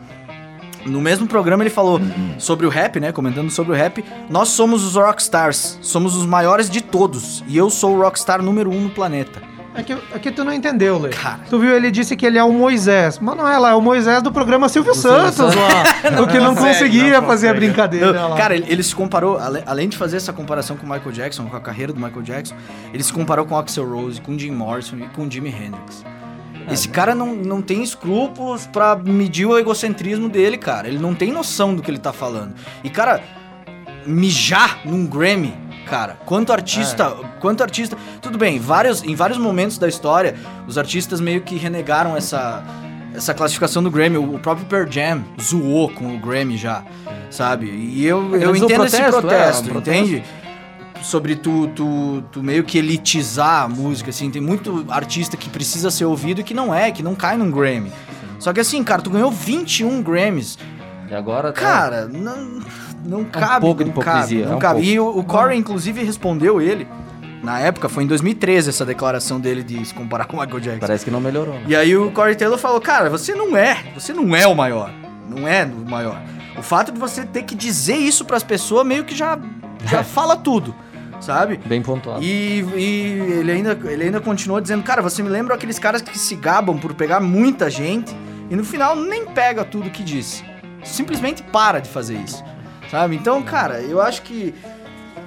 [0.86, 2.00] No mesmo programa ele falou
[2.38, 3.12] sobre o rap, né?
[3.12, 4.04] Comentando sobre o rap.
[4.30, 5.80] Nós somos os rockstars.
[5.82, 7.44] Somos os maiores de todos.
[7.48, 9.53] E eu sou o rockstar número um no planeta.
[9.76, 11.10] É que, é que tu não entendeu, Lê.
[11.10, 11.40] Cara.
[11.50, 13.18] Tu viu, ele disse que ele é o Moisés.
[13.20, 15.84] Mas não é lá, é o Moisés do programa Silvio Santos lá.
[16.22, 17.66] o que não, conseguia não fazer a consegue.
[17.66, 18.38] brincadeira Não, lá.
[18.38, 21.58] cara, ele, ele se comparou, além de fazer essa comparação com o Michael Jackson, com
[21.58, 22.56] a carreira do Michael Jackson,
[22.94, 25.50] ele se comparou com o Axel Rose, com o Jim Morrison e com o Jimi
[25.50, 26.06] Hendrix.
[26.72, 30.88] Esse cara não, não tem escrúpulos pra medir o egocentrismo dele, cara.
[30.88, 32.54] Ele não tem noção do que ele tá falando.
[32.84, 33.22] E, cara,
[34.06, 35.54] mijar num Grammy,
[35.88, 37.98] cara, quanto artista, quanto artista...
[38.22, 40.36] Tudo bem, vários, em vários momentos da história,
[40.68, 42.64] os artistas meio que renegaram essa,
[43.16, 44.18] essa classificação do Grammy.
[44.18, 46.84] O, próprio Pearl Jam zoou com o Grammy já,
[47.30, 47.68] sabe?
[47.68, 50.02] E eu, eu entendo esse protesto, protesto, é, um protesto.
[50.02, 50.24] entende?
[51.02, 54.32] Sobre tu, tu, tu meio que elitizar a música, assim.
[54.32, 57.52] Tem muito artista que precisa ser ouvido e que não é, que não cai num
[57.52, 57.92] Grammy.
[58.40, 60.58] Só que assim, cara, tu ganhou 21 Grammys.
[61.10, 62.62] E agora tá- Cara, não,
[63.06, 64.82] não cabe, pouco de não cabe, hipocrisia, não é um cabe.
[64.82, 66.88] E o, o Corey, inclusive, respondeu ele,
[67.44, 70.80] na época, foi em 2013 essa declaração dele de se comparar com o Michael Jackson.
[70.80, 71.56] Parece que não melhorou.
[71.56, 71.64] né?
[71.68, 74.92] E aí o Corey Taylor falou, cara, você não é, você não é o maior.
[75.30, 76.22] Não é o maior.
[76.58, 79.38] O fato de você ter que dizer isso pras pessoas meio que já,
[79.86, 80.74] já fala tudo,
[81.20, 81.60] sabe?
[81.66, 82.24] Bem pontuado.
[82.24, 86.18] E, e ele, ainda, ele ainda continuou dizendo, cara, você me lembra aqueles caras que
[86.18, 88.16] se gabam por pegar muita gente
[88.50, 90.46] e no final nem pega tudo que disse.
[90.84, 92.44] Simplesmente para de fazer isso.
[92.94, 93.16] Sabe?
[93.16, 94.54] Então, cara, eu acho que.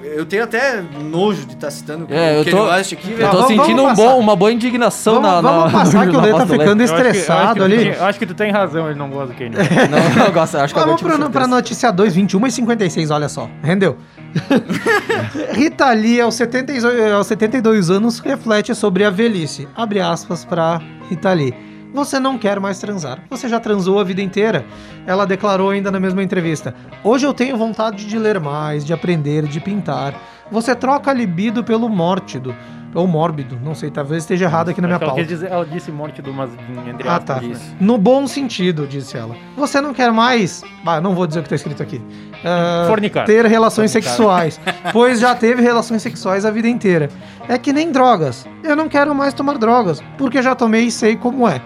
[0.05, 3.33] Eu tenho até nojo de estar citando É, o eu Kanye tô, aqui, eu tô
[3.39, 4.15] Vamos- sentindo vamos um bom- passar.
[4.21, 6.85] uma boa indignação Vamos, na, vamos na, passar no- que o Lê tá ficando Eu
[6.85, 7.89] acho que- eu acho estressado que ali.
[7.89, 9.51] Eu acho que tu tem razão, ele não gosta do Kanye.
[9.91, 13.11] Não, não gosto, acho que Vamos agora eu tive pra, notícia 2, 21 e 56,
[13.11, 13.51] olha só.
[13.65, 13.97] Rendeu.
[15.53, 16.73] Rita Lee, aos, 70,
[17.17, 19.67] aos 72 anos, reflete sobre a velhice.
[19.75, 21.55] Abre aspas pra Rita Lee.
[21.97, 23.21] Você não quer mais transar.
[23.31, 24.67] Você já transou a vida inteira.
[25.07, 26.75] Ela declarou ainda na mesma entrevista.
[27.03, 30.13] Hoje eu tenho vontade de ler mais, de aprender, de pintar.
[30.53, 32.55] Você troca a libido pelo mórtido.
[32.95, 35.27] Ou mórbido, não sei, talvez esteja errado aqui na minha que ela, pauta.
[35.27, 36.49] dizer- ela disse morte do mas
[36.89, 37.41] entre Ah, tá.
[37.43, 37.55] né?
[37.79, 39.35] No bom sentido, disse ela.
[39.55, 40.63] Você não quer mais.
[40.85, 42.01] Ah, não vou dizer o que tá escrito aqui.
[42.43, 43.27] Ah, Fornicar.
[43.27, 44.15] Ter relações Fornicar.
[44.15, 44.61] sexuais.
[44.95, 47.11] pois já teve relações sexuais a vida inteira.
[47.49, 48.47] É que nem drogas.
[48.65, 51.61] Eu não quero mais tomar drogas, porque já tomei e sei como é.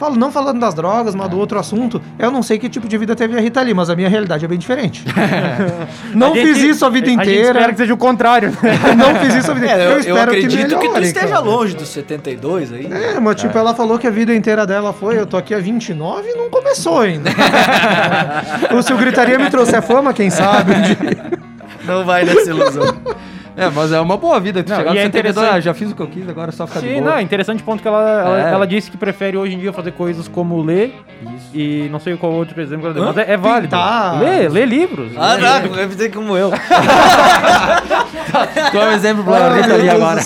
[0.00, 2.96] Falo, não falando das drogas, mas do outro assunto, eu não sei que tipo de
[2.96, 5.04] vida teve a Rita Lee, mas a minha realidade é bem diferente.
[6.14, 7.48] não A gente- fiz isso a vida A gente inteira.
[7.58, 8.50] espera que seja o contrário.
[8.96, 9.84] não fiz isso a vida É, inteira.
[9.84, 11.40] eu, eu espero acredito que, tu melhore, esteja cara.
[11.40, 12.88] longe dos 72 aí.
[12.90, 15.58] É, mas tipo, ela falou que a vida inteira dela foi, eu tô aqui há
[15.58, 17.28] 29 e não começou ainda.
[18.74, 20.72] o seu gritaria me trouxe a fama, quem sabe?
[20.72, 21.86] um.
[21.86, 22.84] Não vai nessa ilusão.
[23.56, 24.62] É, mas é uma boa vida.
[24.62, 26.28] Tu Não, chegar e no é 72, interessante- ah, já fiz o que eu quis,
[26.28, 27.10] agora é só ficar de Sim, boa.
[27.10, 28.52] não, é interessante o ponto que ela, ela, É.
[28.52, 30.94] ela disse que prefere hoje em dia fazer coisas como ler
[31.36, 31.50] Isso.
[31.54, 33.68] e não sei qual outro exemplo, que ela deu, mas é, é válido.
[33.68, 34.20] Pintar.
[34.20, 35.12] Lê, lê livros.
[35.16, 35.76] Ah, tá, livros.
[35.76, 36.50] deve ter como eu.
[38.70, 40.20] Tu é um exemplo pra Rita Lee agora.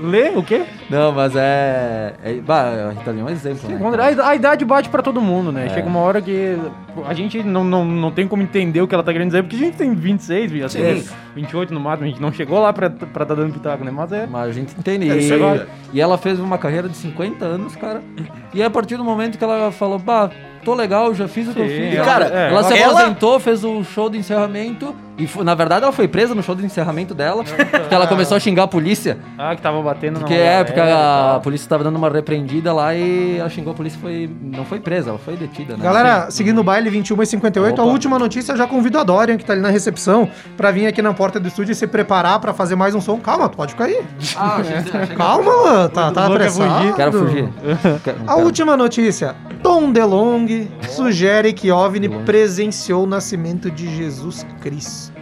[0.00, 0.62] Lê o quê?
[0.90, 2.14] Não, mas é...
[2.24, 3.78] é bah, a Rita Lee é um exemplo, né?
[4.22, 5.68] A, a idade bate pra todo mundo, né?
[5.68, 6.56] Chega uma hora que
[7.06, 9.56] a gente não, não, não tem como entender o que ela tá querendo dizer, porque
[9.56, 11.14] a gente tem 26, vi- assim, Sim.
[11.34, 13.90] 28 no máximo, a gente não chegou lá pra, pra tá dando pitaco, né?
[13.90, 14.26] Mas é.
[14.26, 15.10] Mas a gente entende.
[15.10, 18.02] É, e, e ela fez uma carreira de 50 anos, cara.
[18.54, 20.30] E a partir do momento que ela falou, bah,
[20.68, 21.94] tô legal, já fiz o que eu Sim, fiz.
[21.94, 24.94] e, ela, cara, é, ela se ela- aposentou, fez o show de encerramento.
[25.20, 27.42] E foi- na verdade ela foi presa no show de encerramento dela.
[27.42, 29.18] porque ela começou a xingar a polícia.
[29.36, 30.86] Ah, que tava batendo Porque na é, porque a,
[31.32, 31.40] tal.
[31.40, 34.30] polícia tava dando uma repreendida lá e ela xingou a polícia e foi.
[34.40, 35.82] Não foi presa, ela foi detida, né?
[35.82, 37.92] Galera, seguindo o baile 21 e 58, a Opa.
[37.92, 41.02] última notícia, eu já convido a Dorian, que tá ali na recepção, pra vir aqui
[41.02, 43.18] na porta do estúdio e se preparar pra fazer mais um som.
[43.18, 44.00] Calma, tu pode ficar aí.
[44.36, 46.70] Ah, achei- Calma, mano, tá, tá apressado.
[46.78, 46.94] fugir.
[46.94, 47.48] Quero fugir.
[48.04, 48.44] Quero- A quero.
[48.46, 49.34] última notícia.
[49.62, 55.12] Tom DeLong sugere que OVNI presenciou o nascimento de Jesus Cristo.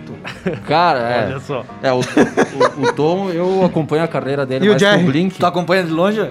[0.67, 1.27] Cara, é.
[1.27, 1.65] Olha só.
[1.83, 5.03] É, o, o, o Tom, eu acompanho a carreira dele E o mais que Jerry?
[5.03, 5.39] o Blink.
[5.39, 6.21] Tu acompanha de longe?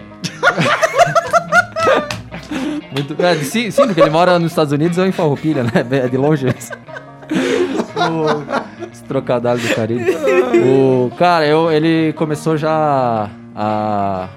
[2.91, 5.72] Muito- é, sim, sim, porque ele mora nos Estados Unidos ou em Farroupilha, né?
[5.91, 6.48] É de longe.
[6.48, 6.52] o,
[8.91, 10.06] esse trocadilho do Caribe.
[10.65, 14.28] O, cara, eu, ele começou já a...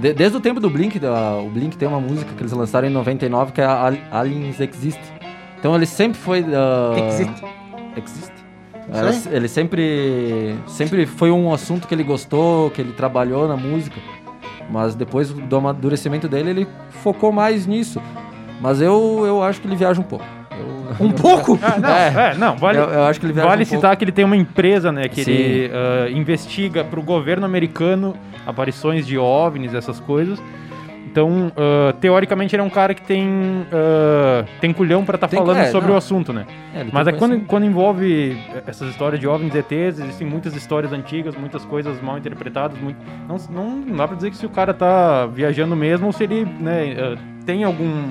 [0.00, 2.88] de- desde o tempo do Blink, da- o Blink tem uma música que eles lançaram
[2.88, 5.00] em 99 que é a Aliens Exist.
[5.58, 6.44] Então ele sempre foi.
[7.08, 7.44] Existe.
[7.96, 8.32] Existe.
[8.90, 9.22] Isso Era- aí.
[9.32, 13.96] ele sempre, sempre foi um assunto que ele gostou, que ele trabalhou na música.
[14.70, 16.68] Mas depois do amadurecimento dele, ele
[17.02, 18.00] focou mais nisso.
[18.60, 20.24] Mas eu, eu acho que ele viaja um pouco.
[21.00, 21.58] Um pouco?
[21.62, 22.30] Ah, não, É.
[22.30, 23.66] é, não, vale, Eu, eu acho que ele vale um pouco.
[23.66, 25.30] citar que ele tem uma empresa, né, que Sim.
[25.32, 28.14] ele ah, investiga para o governo americano
[28.46, 30.40] aparições de OVNIs, essas coisas.
[31.10, 35.38] Então, ah, teoricamente, ele é um cara que tem, ah, tem culhão para estar Tem-
[35.38, 35.94] falando é, sobre não.
[35.94, 36.46] o assunto, né?
[36.74, 40.92] É, Mas é quando, quando envolve essas histórias de OVNIs e ETs, existem muitas histórias
[40.92, 42.78] antigas, muitas coisas mal interpretadas.
[42.78, 46.12] muito- não, não, não dá pra dizer que se o cara tá viajando mesmo ou
[46.12, 47.14] se ele né, eh,
[47.46, 48.10] tem algum,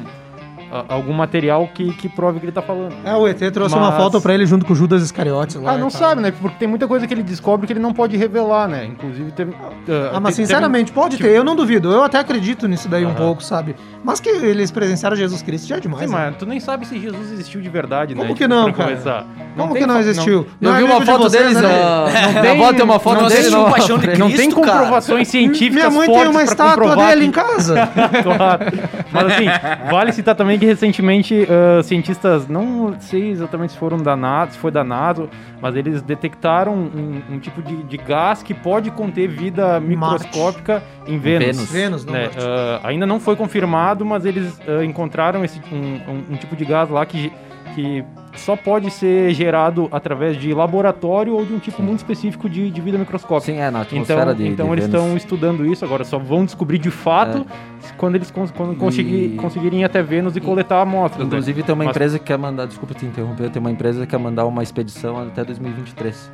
[0.71, 2.93] a- algum material que, que prove o que ele tá falando.
[3.03, 5.71] É, o ET trouxe uma Mas- foto pra ele junto com o Judas Iscariotes lá.
[5.73, 6.32] Ah, não sabe, né?
[6.32, 8.86] Porque tem muita coisa que ele descobre que ele não pode revelar, né?
[8.86, 9.53] Inclusive teve.
[10.13, 11.91] Ah, mas sinceramente, pode ter, eu não duvido.
[11.91, 13.15] Eu até acredito nisso daí um Aham.
[13.15, 13.75] pouco, sabe?
[14.03, 16.10] Mas que eles presenciaram Jesus Cristo já é demais.
[16.10, 16.25] Sim, né?
[16.27, 18.21] mas tu nem sabe se Jesus existiu de verdade, né?
[18.21, 18.89] Como que não, pra cara?
[18.89, 19.25] começar.
[19.56, 20.45] Como que não existiu?
[20.62, 21.69] Eu Não é vi uma de foto vocês, deles, né?
[21.84, 22.41] ah, Não
[22.73, 24.08] tem- uma foto não dele existe na um paixão de.
[24.17, 24.77] Não tem Cristo, cara.
[24.80, 27.75] comprovações científicas Minha mãe tem uma estátua dele que- em casa.
[28.23, 28.65] claro.
[29.12, 29.45] Mas assim,
[29.89, 34.60] vale citar também que recentemente ah, cientistas, não sei exatamente se foram da NATO, se
[34.60, 35.30] foi da NATO,
[35.62, 41.17] mas eles detectaram um, um tipo de, de gás que pode conter vida microscópica em
[41.17, 41.46] Vênus.
[41.48, 41.72] Vênus.
[41.72, 42.22] Vênus, não né?
[42.24, 42.38] Marte.
[42.39, 45.76] Ah, ainda não foi confirmado, mas eles ah, encontraram esse, um,
[46.12, 47.32] um- um tipo de gás lá que,
[47.76, 48.04] que
[48.39, 52.82] só pode ser gerado através de laboratório ou de um tipo muito específico de, de
[52.82, 53.52] vida microscópica.
[53.52, 55.02] Sim, é, na Então, atmosfera de então de eles Vênus.
[55.04, 57.45] estão estudando isso agora, só vão descobrir de fato
[57.97, 61.19] quando eles cons quando conseguir, E- conseguirem ir até Vênus e coletar amostras.
[61.21, 61.26] né?
[61.26, 64.08] Inclusive tem uma Mas- empresa que quer mandar, desculpa te interromper, tem uma empresa que
[64.12, 66.32] quer mandar uma expedição até 2023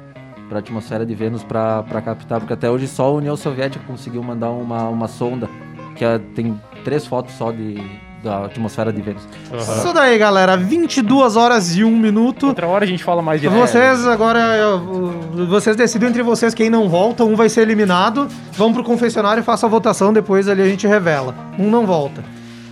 [0.49, 4.21] para a atmosfera de Vênus para captar, porque até hoje só a União Soviética conseguiu
[4.21, 5.49] mandar uma, uma sonda
[5.95, 7.75] que é- tem três fotos só de,
[8.23, 9.27] da atmosfera de Vênus.
[9.51, 9.77] Aham.
[9.77, 10.55] Isso daí, galera.
[10.55, 12.47] 22 horas e 1 minuto.
[12.47, 16.69] Outra hora a gente fala mais de Vocês agora, eu- vocês decidem entre vocês quem
[16.69, 18.27] não volta, um vai ser eliminado.
[18.53, 21.35] Vão pro confessionário e façam a votação, depois ali a gente revela.
[21.59, 22.23] Um não volta.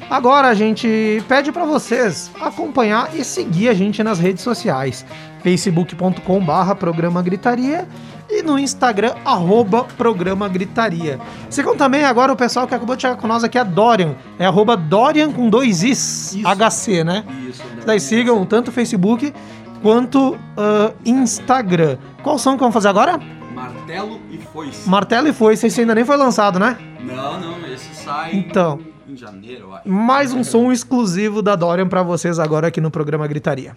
[0.10, 5.06] Agora a gente pede pra vocês acompanhar e seguir a gente nas redes sociais.
[5.44, 7.88] facebook.com barra programa gritaria
[8.30, 11.20] e no Instagram, arroba programa gritaria.
[11.50, 14.16] Sigam também agora o pessoal que acabou de chegar com nós aqui, a Dorian.
[14.40, 17.26] É arroba Dorian com dois Is, HC, né?
[17.50, 19.34] Isso, Daí sigam tanto o Facebook
[19.82, 21.98] quanto ah, Instagram.
[22.24, 23.20] Qual som que vamos fazer agora?
[23.54, 24.90] Martelo e foice.
[24.90, 26.78] Martelo e Foice, esse ainda nem foi lançado, né?
[27.02, 29.90] Não, não, esse sai Então, em janeiro, eu acho.
[29.90, 33.76] mais um som exclusivo da Dorian pra vocês agora aqui no programa Gritaria.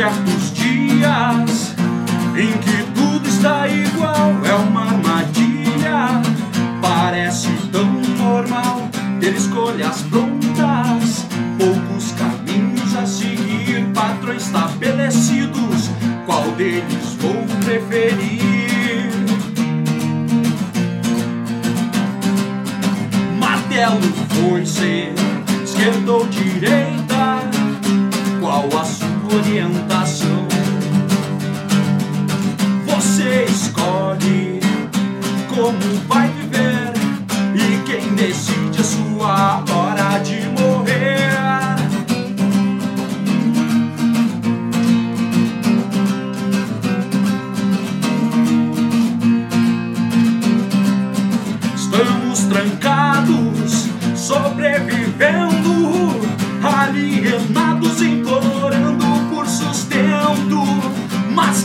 [0.00, 1.74] Certos dias
[2.34, 6.22] em que tudo está igual, é uma armadilha.
[6.80, 7.84] Parece tão
[8.16, 8.88] normal
[9.20, 11.26] ter escolhas prontas,
[11.58, 15.90] poucos caminhos a seguir, patrões estabelecidos.
[16.24, 19.10] Qual deles vou preferir?
[23.38, 24.00] Martelo
[24.64, 25.12] ser
[25.62, 27.59] esquerda ou direita?
[29.60, 30.48] Orientação?
[32.86, 34.58] Você escolhe
[35.54, 36.94] como vai viver
[37.54, 39.62] e quem decide a sua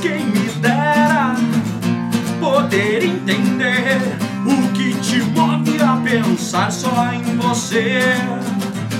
[0.05, 1.35] quem me dera
[2.39, 3.97] poder entender
[4.45, 8.01] o que te move a pensar só em você.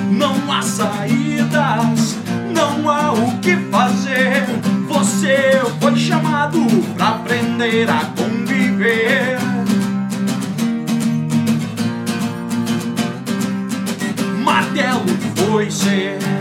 [0.10, 2.18] Não há saídas,
[2.52, 4.46] não há o que fazer.
[4.88, 6.60] Você foi chamado
[6.96, 9.38] pra aprender a conviver.
[14.44, 16.35] Martelo foi ser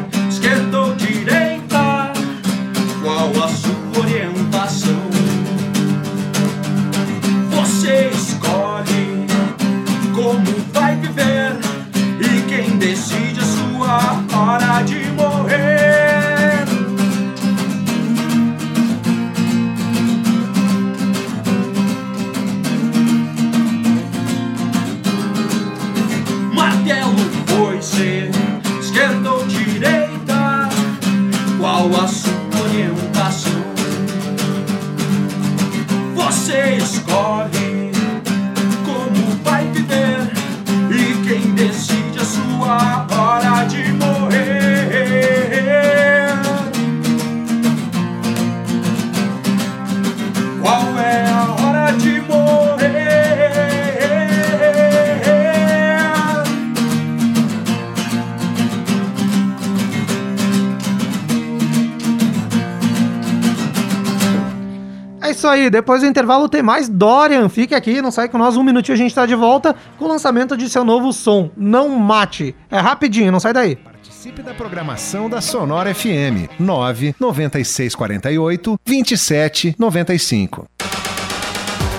[65.71, 67.49] depois do intervalo tem mais Dorian.
[67.49, 70.09] Fique aqui, não sai com nós, um minutinho a gente tá de volta com o
[70.09, 72.55] lançamento de seu novo som, Não Mate.
[72.71, 73.77] É rapidinho, não sai daí.
[73.77, 80.67] Participe da programação da Sonora FM 99648 2795.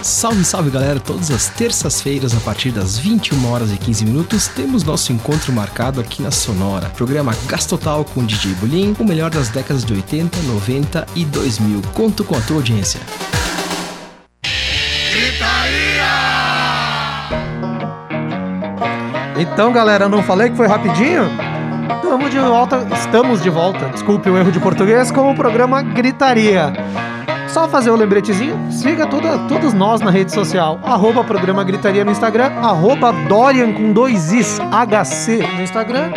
[0.05, 0.99] Salve, salve galera!
[0.99, 5.99] Todas as terças-feiras, a partir das 21 horas e 15 minutos, temos nosso encontro marcado
[5.99, 6.89] aqui na Sonora.
[6.89, 11.81] Programa Gastotal com DJ Bulim, o melhor das décadas de 80, 90 e 2000.
[11.95, 13.01] Conto com a tua audiência.
[19.53, 21.23] Então, galera, não falei que foi rapidinho?
[21.95, 26.73] Estamos de volta, estamos de volta, desculpe o erro de português, com o programa Gritaria.
[27.55, 32.11] Só fazer o lembretezinho, siga toda, todos nós na rede social, arroba programa Gritaria no
[32.11, 36.11] Instagram, arroba Dorian com dois Is, HC no Instagram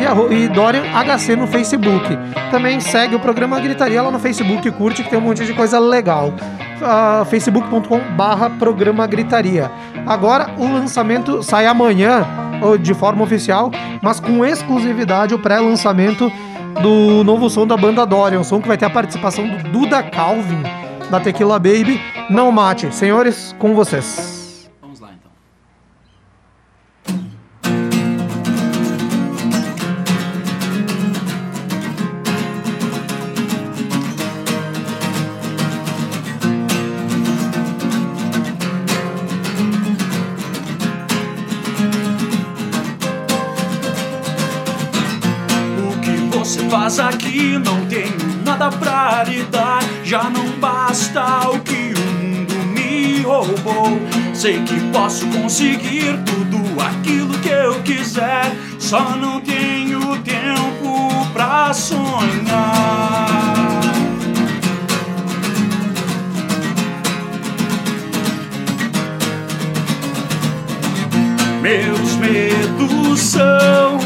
[0.00, 2.18] e, arro- e Dorian HC no Facebook.
[2.50, 5.78] Também segue o programa Gritaria lá no Facebook, curte que tem um monte de coisa
[5.78, 6.32] legal.
[6.80, 9.70] Uh, facebook.com barra programa Gritaria.
[10.04, 12.26] Agora o lançamento sai amanhã,
[12.82, 13.70] de forma oficial,
[14.02, 16.32] mas com exclusividade o pré-lançamento
[16.82, 20.02] do novo som da banda Dorian, um som que vai ter a participação do Duda
[20.02, 20.62] Calvin,
[21.10, 22.00] da Tequila Baby.
[22.30, 22.94] Não mate.
[22.94, 24.70] Senhores, com vocês.
[24.80, 25.30] Vamos lá então.
[45.88, 48.29] O que você faz aqui não tenho
[48.60, 49.82] nada pra lhe dar.
[50.04, 53.98] Já não basta o que o mundo me roubou.
[54.34, 58.54] Sei que posso conseguir tudo aquilo que eu quiser.
[58.78, 62.10] Só não tenho tempo pra sonhar.
[71.62, 73.98] Meus medos são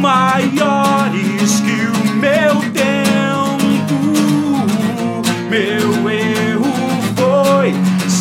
[0.00, 3.05] maiores que o meu tempo.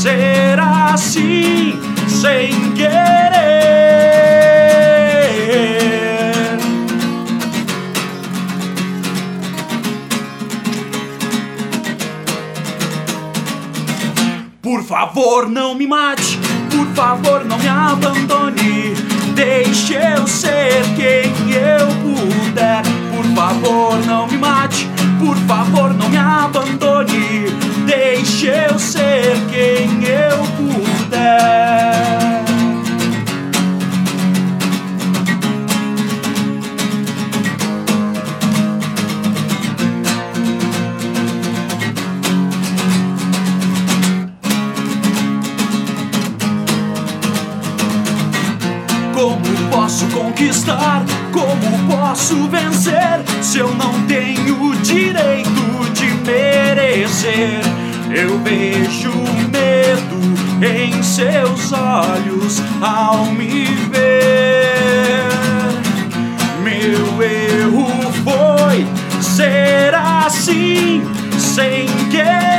[0.05, 3.31] Ser assim sem querer.
[14.61, 16.37] Por favor, não me mate.
[16.69, 18.93] Por favor, não me abandone.
[19.33, 22.83] Deixe eu ser quem eu puder.
[23.15, 24.87] Por favor, não me mate.
[25.17, 27.74] Por favor, não me abandone.
[27.85, 31.65] Deixe eu ser quem eu puder.
[49.13, 51.03] Como posso conquistar?
[51.31, 53.23] Como posso vencer?
[53.41, 57.61] Se eu não tenho direito de merecer,
[58.13, 59.11] eu vejo
[59.49, 60.19] medo
[60.61, 65.15] em seus olhos ao me ver.
[66.61, 67.87] Meu erro
[68.23, 68.85] foi
[69.21, 71.01] ser assim
[71.39, 72.55] sem querer.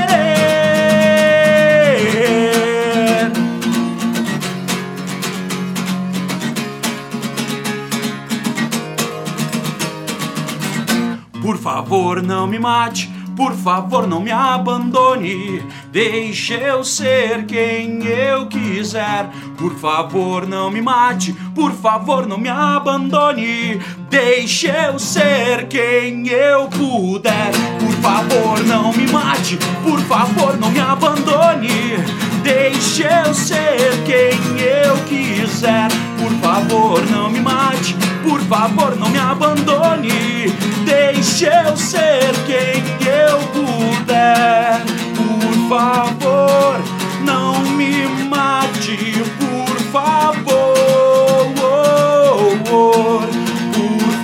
[11.43, 13.16] Por favor, não me mate.
[13.37, 15.63] Por favor, não me abandone.
[15.93, 19.31] Deixe eu ser quem eu quiser.
[19.59, 21.37] Por favor, não me mate.
[21.57, 23.81] Por favor, não me abandone.
[24.11, 27.51] Deixe eu ser quem eu puder.
[27.81, 29.57] Por favor, não me mate.
[29.83, 31.97] Por favor, não me abandone.
[32.43, 35.89] Deixe eu ser quem eu quiser.
[36.21, 37.97] Por favor, não me mate.
[38.23, 40.53] Por favor, não me abandone.
[40.85, 44.83] Deixe eu ser quem eu puder.
[45.17, 46.81] Por favor,
[47.25, 49.25] não me mate.
[49.39, 50.26] Por favor,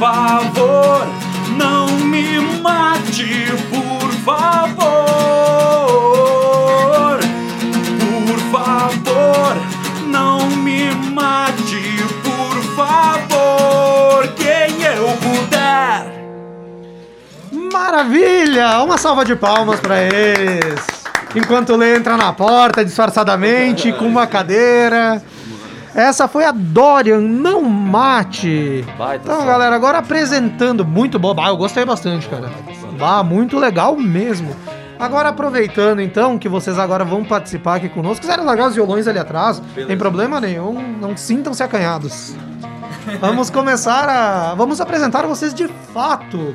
[0.02, 1.06] favor,
[1.56, 3.46] não me mate.
[3.70, 5.04] Por favor,
[8.00, 9.56] por favor,
[10.08, 12.04] não me mate.
[12.24, 16.04] Por favor, quem eu puder.
[17.72, 18.82] Maravilha!
[18.82, 20.80] Uma salva de palmas pra eles.
[21.36, 25.22] Enquanto o Lê entra na porta disfarçadamente com uma cadeira.
[25.94, 28.84] Essa foi a Dorian, não mate.
[28.96, 29.46] Baita Então, som.
[29.46, 30.84] galera, agora apresentando.
[30.84, 31.34] Muito bom.
[31.34, 32.50] Bah, eu gostei bastante, cara.
[32.98, 34.56] Bah, muito legal mesmo.
[34.98, 39.18] Agora, aproveitando então que vocês agora vão participar aqui conosco, quiserem largar os violões ali
[39.18, 42.36] atrás, tem problema nenhum, não sintam-se acanhados.
[43.20, 44.54] Vamos começar a.
[44.54, 46.54] Vamos apresentar vocês de fato.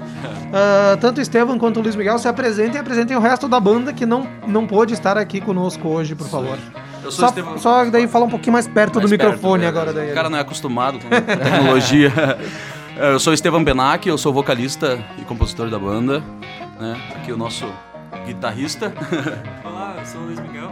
[0.53, 3.59] Ah, tanto o Estevam quanto o Luiz Miguel se apresentem e apresentem o resto da
[3.59, 6.57] banda que não, não pôde estar aqui conosco hoje, por favor.
[7.03, 9.63] Eu sou Só, Estevão- só daí fala um pouquinho mais perto Mais do perto, microfone
[9.63, 9.67] né?
[9.69, 10.11] agora daí.
[10.11, 12.11] O cara não é acostumado com tecnologia.
[12.97, 16.23] É, eu sou Estevam Benac, eu sou vocalista e compositor da banda.
[16.79, 16.95] Né?
[17.15, 17.65] Aqui o nosso
[18.27, 18.93] guitarrista.
[19.63, 20.71] Olá, eu sou o Luiz Miguel.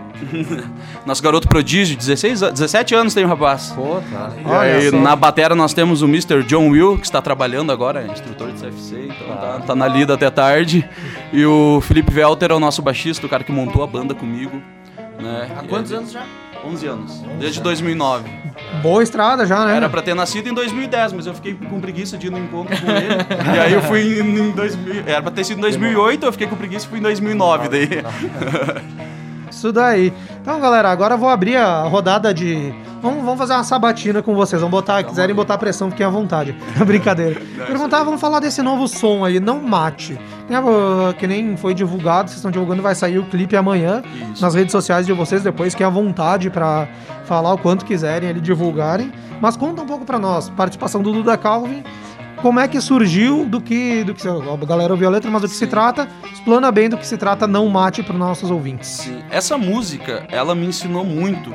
[1.06, 3.72] Nosso garoto prodígio, 16, an- 17 anos tem o rapaz.
[3.76, 4.32] Pô, tá.
[4.44, 6.44] E aí, na batera nós temos o Mr.
[6.44, 10.14] John Will, que está trabalhando agora, é instrutor de CFC, então tá, tá na lida
[10.14, 10.88] até tarde.
[11.34, 14.62] E o Felipe Welter é o nosso baixista, o cara que montou a banda comigo.
[15.22, 15.50] Né?
[15.58, 16.24] Há quantos anos já?
[16.66, 18.30] 11 anos, desde 2009.
[18.82, 19.76] Boa estrada já, né?
[19.78, 22.76] Era pra ter nascido em 2010, mas eu fiquei com preguiça de ir no encontro
[22.80, 23.56] com ele.
[23.56, 25.04] e aí eu fui em, em 2000.
[25.06, 27.90] Era pra ter sido em 2008, eu fiquei com preguiça e fui em 2009 daí.
[29.56, 30.12] Isso daí.
[30.42, 32.74] Então, galera, agora eu vou abrir a rodada de.
[33.02, 34.62] Vamos, vamos fazer uma sabatina com vocês.
[34.62, 36.54] Vamos botar, quiserem botar pressão, fiquem à vontade.
[36.86, 37.40] Brincadeira.
[37.66, 40.20] Perguntar, vamos falar desse novo som aí, Não Mate.
[40.50, 40.58] Né,
[41.18, 44.42] que nem foi divulgado, vocês estão divulgando, vai sair o clipe amanhã Isso.
[44.42, 46.88] nas redes sociais de vocês, depois que à vontade pra
[47.24, 49.12] falar o quanto quiserem ali divulgarem.
[49.40, 51.84] Mas conta um pouco pra nós, participação do Duda Calvin.
[52.46, 54.04] Como é que surgiu do que.
[54.04, 56.08] Do que a galera ouviu a letra, mas do que se trata?
[56.32, 58.88] Explana bem do que se trata Não Mate para nossos ouvintes.
[58.88, 59.24] Sim.
[59.32, 61.52] Essa música, ela me ensinou muito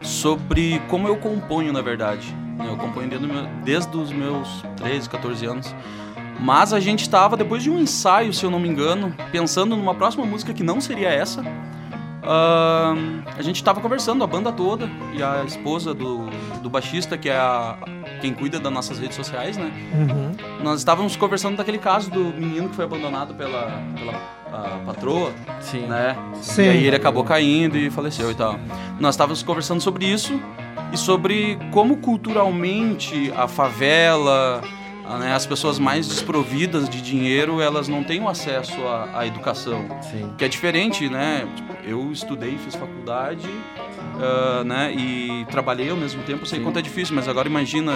[0.00, 2.34] sobre como eu componho, na verdade.
[2.66, 5.74] Eu componho desde, meu- desde os meus 13, 14 anos.
[6.40, 9.94] Mas a gente estava, depois de um ensaio, se eu não me engano, pensando numa
[9.94, 11.42] próxima música que não seria essa.
[12.22, 16.24] Ahn, a gente estava conversando, a banda toda, e a esposa do,
[16.62, 17.76] do baixista, que é a,
[18.20, 19.70] quem cuida das nossas redes sociais, né?
[19.92, 20.62] Uhum.
[20.62, 24.36] Nós estávamos conversando daquele caso do menino que foi abandonado pela, pela
[24.86, 25.86] patroa, Sim.
[25.86, 26.16] né?
[26.40, 26.62] Sim.
[26.62, 28.58] E aí ele acabou caindo e faleceu e tal.
[28.98, 30.40] Nós estávamos conversando sobre isso
[30.92, 34.62] e sobre como culturalmente a favela,
[35.18, 39.86] né, as pessoas mais desprovidas de dinheiro, elas não têm o acesso à, à educação.
[40.02, 40.32] Sim.
[40.36, 41.46] Que é diferente, né?
[41.54, 43.48] Tipo, eu estudei, fiz faculdade,
[44.20, 44.92] ah, né?
[44.92, 46.64] E trabalhei ao mesmo tempo, sei Sim.
[46.64, 47.92] quanto é difícil, mas agora imagina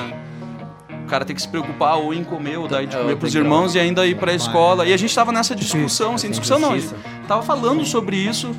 [1.04, 3.32] o cara ter que se preocupar ou em comer ou dar de É, comer pros
[3.32, 4.86] tem irmãos e ainda ir pra escola.
[4.86, 6.94] E a gente tava nessa discussão, assim, Tem discussão não, a gente
[7.26, 8.54] tava falando sobre isso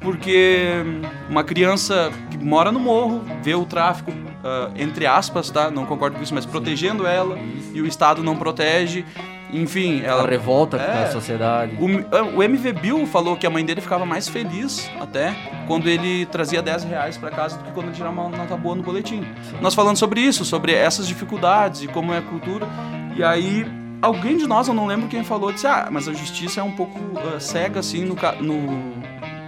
[0.00, 0.84] porque
[1.28, 4.12] uma criança que mora no morro vê o tráfico,
[4.46, 5.70] ah, entre aspas, tá?
[5.70, 7.36] Não concordo com isso, mas protegendo ela
[7.74, 9.04] e o Estado não protege.
[9.52, 11.04] Enfim, ela A revolta É.
[11.04, 11.76] da sociedade.
[11.80, 11.86] o,
[12.16, 15.34] ah, o MV Bill falou que a mãe dele ficava mais feliz até
[15.68, 18.74] quando ele trazia 10 reais pra casa do que quando ele tirava uma nota boa
[18.74, 19.24] no boletim.
[19.60, 22.66] Nós falando sobre isso, sobre essas dificuldades e como é a cultura.
[23.14, 23.64] E aí,
[24.02, 26.72] alguém de nós, eu não lembro quem falou, disse: Ah, mas a justiça é um
[26.72, 28.94] pouco ah, cega assim no, no-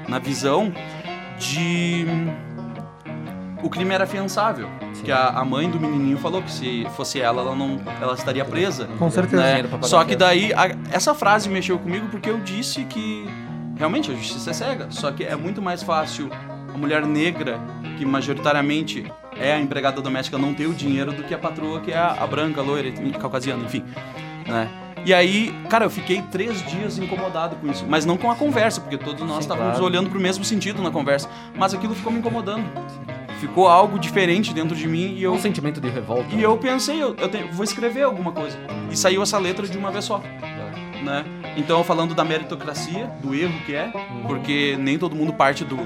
[0.08, 0.72] na visão
[1.40, 2.06] de.
[3.62, 4.68] O crime era afiançável.
[4.94, 5.02] Sim.
[5.04, 8.44] Que a, a mãe do menininho falou que se fosse ela, ela não ela estaria
[8.44, 8.86] presa.
[8.98, 9.42] Com certeza.
[9.42, 9.64] né?
[9.82, 13.28] Só que daí, a- essa frase mexeu comigo porque eu disse que
[13.76, 14.86] realmente a justiça é cega.
[14.90, 16.30] Só que é muito mais fácil
[16.72, 17.58] a mulher negra,
[17.96, 21.90] que majoritariamente é a empregada doméstica, não ter o dinheiro do que a patroa, que
[21.92, 23.84] é a, a branca, loira, caucasiana, enfim.
[24.46, 24.68] Né?
[25.04, 27.84] E aí, cara, eu fiquei três dias incomodado com isso.
[27.88, 29.84] Mas não com a conversa, porque todos nós Sim, estávamos claro.
[29.84, 31.28] olhando pro mesmo sentido na conversa.
[31.56, 32.64] Mas aquilo ficou me incomodando.
[33.40, 36.34] Ficou algo diferente dentro de mim e eu um sentimento de revolta.
[36.34, 38.58] e eu pensei, eu, eu tenho- vou escrever alguma coisa.
[38.90, 40.20] E saiu essa letra de uma vez só,
[41.02, 41.24] né?
[41.56, 43.90] Então, falando da meritocracia, do erro que é,
[44.26, 45.76] porque nem todo mundo parte do,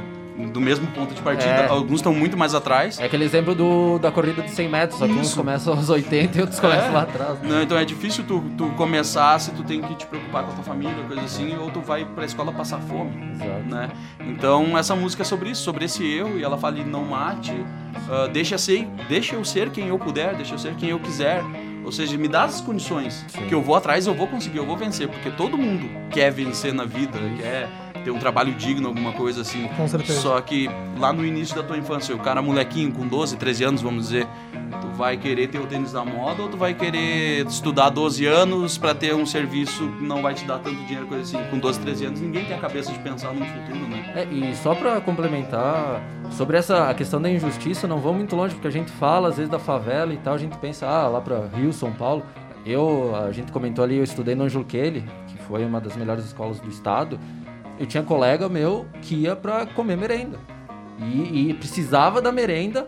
[0.50, 1.50] do mesmo ponto de partida.
[1.52, 1.68] É.
[1.68, 2.98] Alguns estão muito mais atrás.
[2.98, 6.38] É aquele exemplo do, da corrida de 100 metros, só que uns começam aos 80
[6.38, 6.62] e outros É.
[6.62, 7.38] começam lá atrás.
[7.40, 7.48] né?
[7.48, 7.62] Né?
[7.62, 10.64] Então é difícil tu, tu começar se tu tem que te preocupar com a tua
[10.64, 13.12] família, coisa assim, ou tu vai pra escola passar fome.
[13.34, 13.62] Exato.
[13.68, 13.90] né?
[14.26, 17.52] Então essa música é sobre isso, sobre esse erro, e ela fala ali, não mate,
[18.10, 21.42] ah, deixa, ser, deixa eu ser quem eu puder, deixa eu ser quem eu quiser.
[21.84, 23.46] Ou seja, me dá as condições Sim.
[23.48, 26.72] que eu vou atrás, eu vou conseguir, eu vou vencer, porque todo mundo quer vencer
[26.72, 27.68] na vida, quer
[28.02, 29.68] ter um trabalho digno, alguma coisa assim.
[29.76, 30.20] Com certeza.
[30.20, 33.82] Só que lá no início da tua infância, o cara molequinho com 12, 13 anos,
[33.82, 34.26] vamos dizer,
[34.80, 38.78] tu vai querer ter o tênis da moda ou tu vai querer estudar 12 anos
[38.78, 41.50] pra ter um serviço que não vai te dar tanto dinheiro, coisa assim.
[41.50, 44.12] Com 12, 13 anos, ninguém tem a cabeça de pensar no futuro, né?
[44.14, 48.54] É, e só pra complementar, sobre essa a questão da injustiça, não vou muito longe,
[48.54, 51.20] porque a gente fala às vezes da favela e tal, a gente pensa, ah, lá
[51.20, 52.22] pra Rio, São Paulo.
[52.64, 56.24] Eu, a gente comentou ali, eu estudei no Angelo Kelly, que foi uma das melhores
[56.24, 57.18] escolas do estado.
[57.82, 60.38] Eu tinha colega meu que ia pra comer merenda.
[61.00, 62.86] E, e precisava da merenda,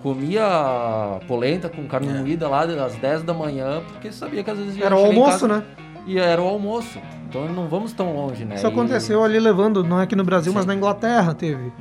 [0.00, 4.76] comia polenta com carne moída lá às 10 da manhã, porque sabia que às vezes
[4.76, 5.64] ia Era o almoço, né?
[6.06, 6.96] e era o almoço.
[7.28, 8.54] Então não vamos tão longe, né?
[8.54, 11.64] Isso E- aconteceu ali levando, não é aqui no Brasil, mas na Inglaterra teve.
[11.64, 11.72] Uhum.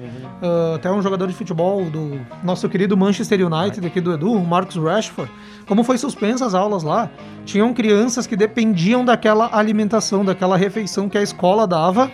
[0.42, 4.44] Ah, até um jogador de futebol do nosso querido Manchester United, aqui do Edu, o
[4.44, 5.32] Marcus Rashford.
[5.68, 7.12] Como foi suspensa as aulas lá,
[7.46, 12.10] tinham crianças que dependiam daquela alimentação, daquela refeição que a escola dava,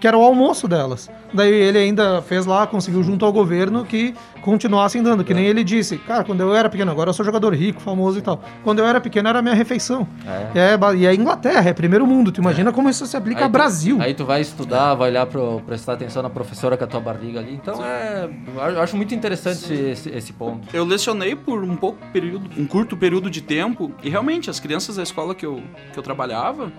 [0.00, 1.10] que era o almoço delas.
[1.32, 5.62] Daí ele ainda fez lá, conseguiu junto ao governo que continuassem dando, que nem ele
[5.62, 8.40] disse, cara, quando eu era pequeno, agora eu sou jogador rico, famoso e tal.
[8.64, 10.06] Quando eu era pequeno era a minha refeição.
[10.26, 10.46] É.
[10.54, 12.32] E é, e é Inglaterra, é primeiro mundo.
[12.32, 13.98] Tu imagina como isso se aplica Aí ao tu- Brasil.
[14.00, 17.40] Aí tu vai estudar, vai olhar para prestar atenção na professora com a tua barriga
[17.40, 17.54] ali.
[17.54, 18.28] Então é,
[18.74, 20.66] eu acho muito interessante esse, esse ponto.
[20.72, 24.96] Eu lecionei por um pouco período, um curto período de tempo, e realmente as crianças
[24.96, 25.60] da escola que eu,
[25.92, 26.72] que eu trabalhava,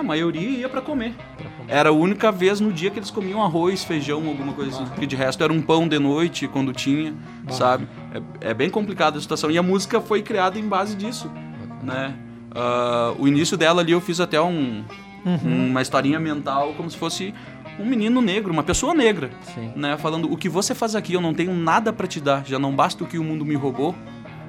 [0.00, 1.14] a maioria ia pra comer.
[1.68, 4.84] Era a única vez no dia que eles comiam arroz, feijão, alguma coisa assim.
[4.86, 7.14] Porque de resto era um pão de noite quando tinha,
[7.48, 7.86] sabe?
[8.40, 9.50] É, é bem complicada a situação.
[9.50, 11.30] E a música foi criada em base disso,
[11.82, 12.14] né?
[12.54, 14.84] Ah, o início dela ali eu fiz até um,
[15.24, 15.68] Uhum.
[15.70, 17.32] uma historinha mental como se fosse
[17.80, 19.72] um menino negro, uma pessoa negra, Sim.
[19.74, 19.96] né?
[19.96, 22.72] Falando o que você faz aqui, eu não tenho nada pra te dar, já não
[22.76, 23.94] basta o que o mundo me roubou.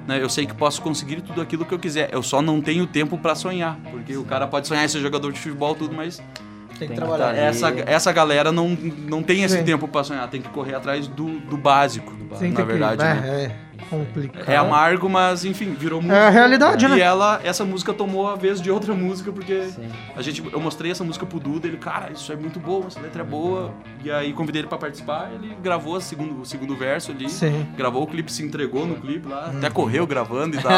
[0.06, 0.22] Né?
[0.22, 2.08] Eu sei que posso conseguir tudo aquilo que eu quiser.
[2.12, 5.38] Eu só não tenho tempo pra sonhar, porque o cara pode sonhar ser jogador de
[5.38, 6.22] futebol tudo, mas
[6.78, 7.34] Tem que trabalhar.
[7.34, 8.68] que essa, essa galera não,
[9.08, 9.64] não tem esse Sim.
[9.64, 13.02] tempo pra sonhar, tem que correr atrás do, do básico, Sim, na tem que- verdade.
[13.02, 13.44] é, né?
[13.44, 14.48] é complicado.
[14.48, 16.18] É amargo, mas enfim, virou música.
[16.18, 16.98] É a realidade, e né?
[17.00, 19.88] ela, essa música tomou a vez de outra música, porque Sim.
[20.16, 23.00] a gente, eu mostrei essa música pro Duda, ele, cara, isso é muito bom, essa
[23.00, 23.72] letra é boa.
[24.04, 27.28] E aí convidei ele pra participar, ele gravou o segundo, o segundo verso ali.
[27.28, 27.66] Sim.
[27.76, 29.58] Gravou o clipe, se entregou no clipe lá, Uhum.
[29.58, 30.72] até correu gravando e tal.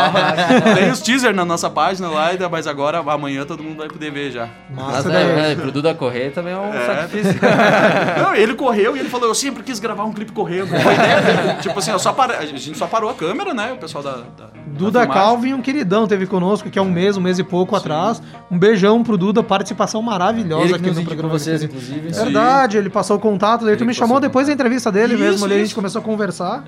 [0.75, 4.11] Tem os teasers na nossa página lá, e- mas agora, amanhã, todo mundo vai poder
[4.11, 4.49] ver já.
[4.71, 5.25] Mas Massa daí.
[5.31, 6.87] é, é, pro Duda correr também é um É.
[6.87, 7.39] sacrifício.
[8.23, 10.69] Não, ele correu e ele falou, eu sempre quis gravar um clipe correndo.
[10.69, 11.59] Foi ideia.
[11.61, 13.73] Tipo assim, eu só para- a gente só parou a câmera, né?
[13.73, 14.13] O pessoal da.
[14.17, 15.07] da Duda da.
[15.07, 18.23] Calvin, um queridão, teve conosco, que é um mês, um mês e pouco atrás.
[18.51, 21.39] Um beijão pro Duda, participação maravilhosa Ele que aqui nos no programa.
[21.39, 22.13] vocês, inclusive.
[22.13, 22.25] Sim.
[22.25, 25.15] Verdade, ele passou o contato, daí tu Ele me passou chamou depois da entrevista dele
[25.15, 26.65] Isso, mesmo ali, a gente começou a conversar.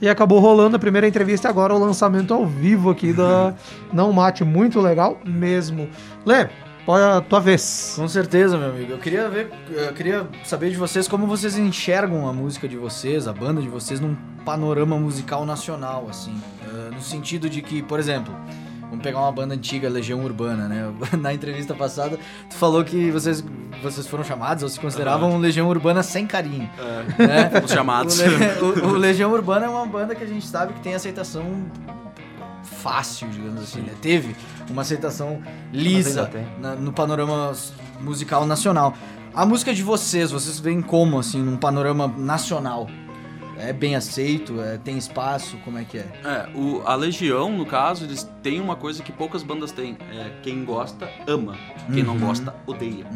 [0.00, 3.54] E acabou rolando a primeira entrevista e agora o lançamento ao vivo aqui da
[3.92, 4.44] Não Mate.
[4.44, 5.88] Muito legal mesmo.
[6.26, 6.48] Lê,
[6.92, 7.94] a tua vez.
[7.96, 8.92] Com certeza, meu amigo.
[8.92, 13.26] Eu queria ver, eu queria saber de vocês como vocês enxergam a música de vocês,
[13.26, 14.14] a banda de vocês num
[14.44, 16.34] panorama musical nacional, assim,
[16.66, 18.34] Eh, no sentido de que, por exemplo,
[18.90, 20.92] vamos pegar uma banda antiga, Legião Urbana, né?
[21.18, 22.18] Na entrevista passada,
[22.50, 23.42] tu falou que vocês,
[23.82, 26.68] vocês foram chamados ou se consideravam Legião Urbana sem carinho,
[27.18, 27.50] É, né?
[27.64, 28.18] os chamados.
[28.20, 30.94] O, Le- o- o Legião Urbana é uma banda que a gente sabe que tem
[30.94, 31.44] aceitação
[32.64, 33.92] fácil, digamos assim, né?
[34.00, 34.34] Teve
[34.70, 35.40] uma aceitação
[35.72, 37.52] lisa na- no panorama
[38.00, 38.94] musical nacional.
[39.34, 42.88] A música de vocês, vocês veem como, assim, num panorama nacional?
[43.56, 44.60] É bem aceito?
[44.60, 45.56] É, tem espaço?
[45.64, 46.06] Como é que é?
[46.24, 49.96] É, o, a Legião, no caso, eles têm uma coisa que poucas bandas têm.
[50.12, 51.56] É, quem gosta, ama.
[51.92, 52.18] Quem não Uhum.
[52.26, 53.06] gosta, odeia.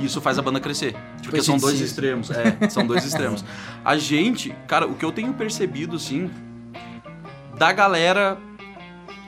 [0.00, 0.96] E isso faz a banda crescer.
[1.22, 2.30] Porque esse são dois extremos.
[2.30, 3.44] É, são dois extremos.
[3.84, 6.30] A gente, cara, o que eu tenho percebido, assim,
[7.58, 8.38] da galera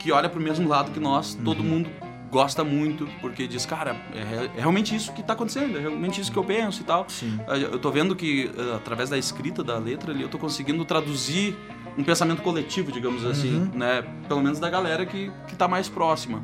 [0.04, 1.64] que olha pro mesmo lado que nós, todo Uhum.
[1.70, 1.90] mundo
[2.30, 6.30] gosta muito, porque diz, cara, é, é realmente isso que tá acontecendo, é realmente isso
[6.30, 7.06] que eu penso e tal.
[7.08, 7.40] Sim.
[7.48, 11.56] Eu tô vendo que, eh, através da escrita da letra ali, eu tô conseguindo traduzir
[11.96, 13.70] um pensamento coletivo, digamos assim, Uhum.
[13.78, 14.04] né?
[14.28, 16.42] Pelo menos da galera que, que tá mais próxima.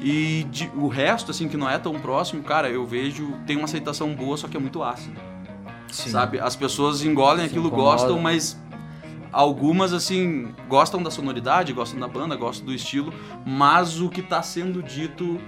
[0.00, 3.66] E de- o resto, assim, que não é tão próximo, cara, eu vejo, tem uma
[3.66, 5.20] aceitação boa, só que é muito ácida,
[5.88, 6.10] Sim.
[6.10, 6.40] sabe?
[6.40, 7.90] As pessoas engolem Se aquilo, incomoda.
[7.90, 8.60] gostam, mas
[9.32, 13.12] algumas, assim, gostam da sonoridade, gostam da banda, gostam do estilo,
[13.46, 15.40] mas o que tá sendo dito,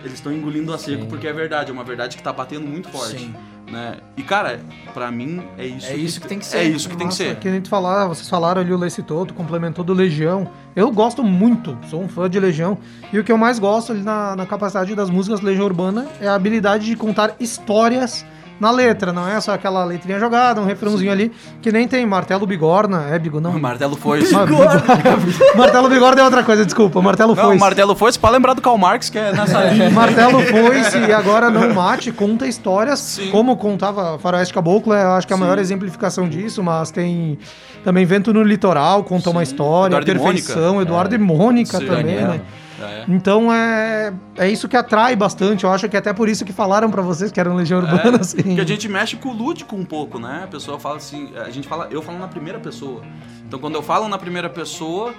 [0.00, 1.08] eles estão engolindo a seco Sim.
[1.08, 3.18] porque é verdade, é uma verdade que tá batendo muito forte.
[3.18, 3.34] Sim.
[3.70, 3.96] Né?
[4.16, 4.60] E cara,
[4.94, 5.86] pra mim é isso.
[5.88, 6.58] É isso que tem que ser.
[6.58, 7.36] É isso que tem que Nossa, ser.
[7.36, 10.48] Que a gente falar, vocês falaram ali o Lê citou, tu complementou do Legião.
[10.76, 12.78] Eu gosto muito, sou um fã de Legião.
[13.12, 16.28] E o que eu mais gosto ali na, na capacidade das músicas Legião Urbana é
[16.28, 18.24] a habilidade de contar histórias
[18.58, 21.30] na letra, não é só aquela letrinha jogada, um refrãozinho ali,
[21.60, 23.52] que nem tem martelo bigorna, é bigo, não.
[23.60, 24.22] Martelo foi.
[24.30, 24.46] Ma-
[25.56, 27.56] martelo bigorna é outra coisa, desculpa, martelo Não, foi.
[27.56, 29.90] o martelo foi, você pode lembrar do Karl Marx, que é nessa linha.
[29.90, 33.30] Martelo Foice e agora não mate, conta histórias, Sim.
[33.30, 35.42] como contava Faroeste Caboclo, eu acho que é a Sim.
[35.44, 37.38] maior exemplificação disso, mas tem
[37.84, 39.50] também Vento no Litoral, conta uma Sim.
[39.52, 40.80] história, Eduardo Perfeição.
[40.80, 41.86] Eduardo e Mônica Sim.
[41.86, 42.28] também, Daniel.
[42.28, 42.40] né?
[42.80, 43.04] É.
[43.08, 46.52] Então é, é isso que atrai bastante, eu acho que é até por isso que
[46.52, 48.42] falaram pra vocês que eram Legião Urbana, assim.
[48.42, 50.42] Porque a gente mexe com o lúdico um pouco, né?
[50.44, 53.02] A pessoa fala assim, a gente fala, eu falo na primeira pessoa.
[53.46, 55.14] Então quando eu falo na primeira pessoa,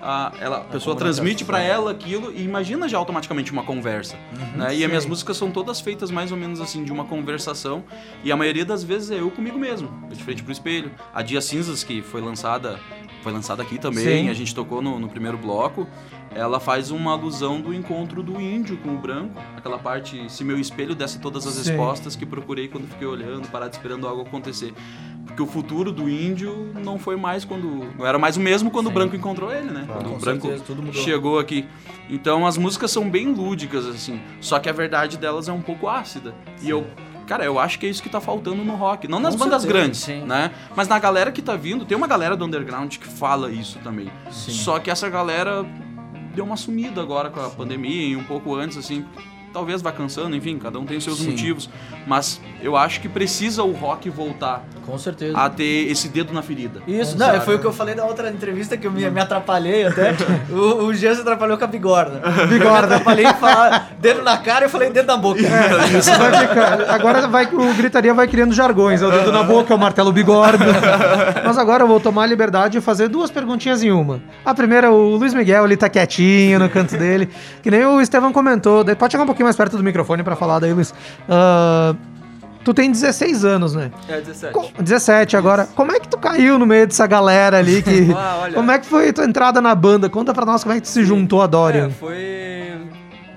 [0.00, 4.16] a, ela, a pessoa transmite pra ela aquilo e imagina já automaticamente uma conversa.
[4.54, 4.74] né?
[4.74, 7.82] E as minhas músicas são todas feitas mais ou menos assim, de uma conversação.
[8.22, 10.90] E a maioria das vezes é eu comigo mesmo, de frente pro espelho.
[11.12, 12.78] A Dia Cinzas, que foi lançada,
[13.22, 14.28] foi lançada aqui também, Sim.
[14.28, 15.86] a gente tocou no, no primeiro bloco.
[16.34, 20.58] Ela faz uma alusão do encontro do índio com o branco, aquela parte, se meu
[20.58, 21.70] espelho desse todas as Sim.
[21.70, 24.74] respostas que procurei quando fiquei olhando, parado esperando algo acontecer.
[25.24, 27.66] Porque o futuro do índio não foi mais quando.
[27.98, 29.84] Não era mais o mesmo quando o branco encontrou ele, né?
[29.86, 31.66] Quando Com o branco certeza, chegou aqui.
[32.10, 34.20] Então as músicas são bem lúdicas, assim.
[34.40, 36.34] Só que a verdade delas é um pouco ácida.
[36.62, 36.86] E eu.
[37.26, 39.08] Cara, eu acho que é isso que tá faltando no rock.
[39.08, 40.20] Não nas Com bandas certeza, grandes, sim.
[40.24, 40.50] né?
[40.76, 44.12] Mas na galera que tá vindo, tem uma galera do underground que fala isso também.
[44.30, 44.52] Sim.
[44.52, 45.64] Só que essa galera
[46.34, 49.04] deu uma sumida agora com a pandemia e um pouco antes, assim.
[49.54, 51.30] Talvez vá cansando, enfim, cada um tem seus Sim.
[51.30, 51.70] motivos.
[52.04, 55.38] Mas eu acho que precisa o rock voltar Com certeza.
[55.38, 56.82] a ter esse dedo na ferida.
[56.88, 59.86] Isso, não, foi o que eu falei na outra entrevista que eu me, me atrapalhei
[59.86, 60.12] até.
[60.50, 62.20] O, o Jean se atrapalhou com a bigorna.
[62.48, 62.56] Bigorna.
[62.56, 65.40] Eu me atrapalhei em falar dedo na cara e eu falei dedo na boca.
[65.40, 66.90] Isso vai ficar.
[66.90, 69.02] Agora vai, o gritaria vai criando jargões.
[69.02, 70.66] É o dedo na boca, é o martelo bigorna.
[71.44, 74.20] Mas agora eu vou tomar a liberdade de fazer duas perguntinhas em uma.
[74.44, 77.28] A primeira, o Luiz Miguel, ele tá quietinho no canto dele.
[77.62, 78.84] Que nem o Estevão comentou.
[78.96, 80.92] Pode chegar um pouquinho mais perto do microfone pra falar daí, Luiz.
[81.28, 81.94] Ah,
[82.64, 83.90] tu tem 16 anos, né?
[84.08, 84.52] É, 17.
[84.52, 85.68] Co- 17 agora.
[85.74, 87.82] Como é que tu caiu no meio dessa galera ali?
[87.82, 88.10] Que...
[88.16, 88.54] Ah, olha.
[88.54, 90.08] Como é que foi a tua entrada na banda?
[90.08, 91.86] Conta pra nós como é que tu se juntou a Dorian.
[91.86, 92.72] É, foi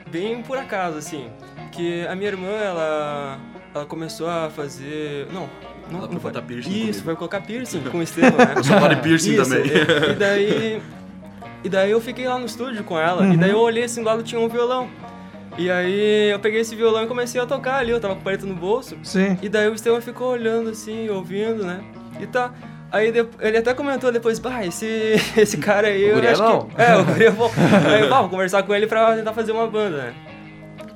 [0.09, 1.27] bem por acaso, assim.
[1.71, 3.37] Que a minha irmã, ela,
[3.75, 5.27] ela começou a fazer.
[5.31, 5.47] Não,
[5.91, 7.03] não, Ela não foi piercing Isso, comigo.
[7.03, 8.55] foi colocar piercing com o Estevam, né?
[8.79, 9.63] Body piercing Isso, também.
[9.67, 10.81] E, e daí.
[11.63, 13.23] E daí eu fiquei lá no estúdio com ela.
[13.23, 13.33] Uhum.
[13.33, 14.87] E daí eu olhei assim, do lado tinha um violão.
[15.57, 18.23] E aí eu peguei esse violão e comecei a tocar ali, eu tava com o
[18.23, 18.97] palito no bolso.
[19.03, 19.37] Sim.
[19.41, 21.81] E daí o Estevam ficou olhando assim, ouvindo, né?
[22.19, 22.51] E tá.
[22.91, 26.05] Aí ele até comentou depois, bah, esse, esse cara aí.
[26.05, 26.81] O eu é acho bom." que.
[26.81, 27.51] É, o guri é bom.
[27.91, 30.13] aí bah, vou conversar com ele pra tentar fazer uma banda, né?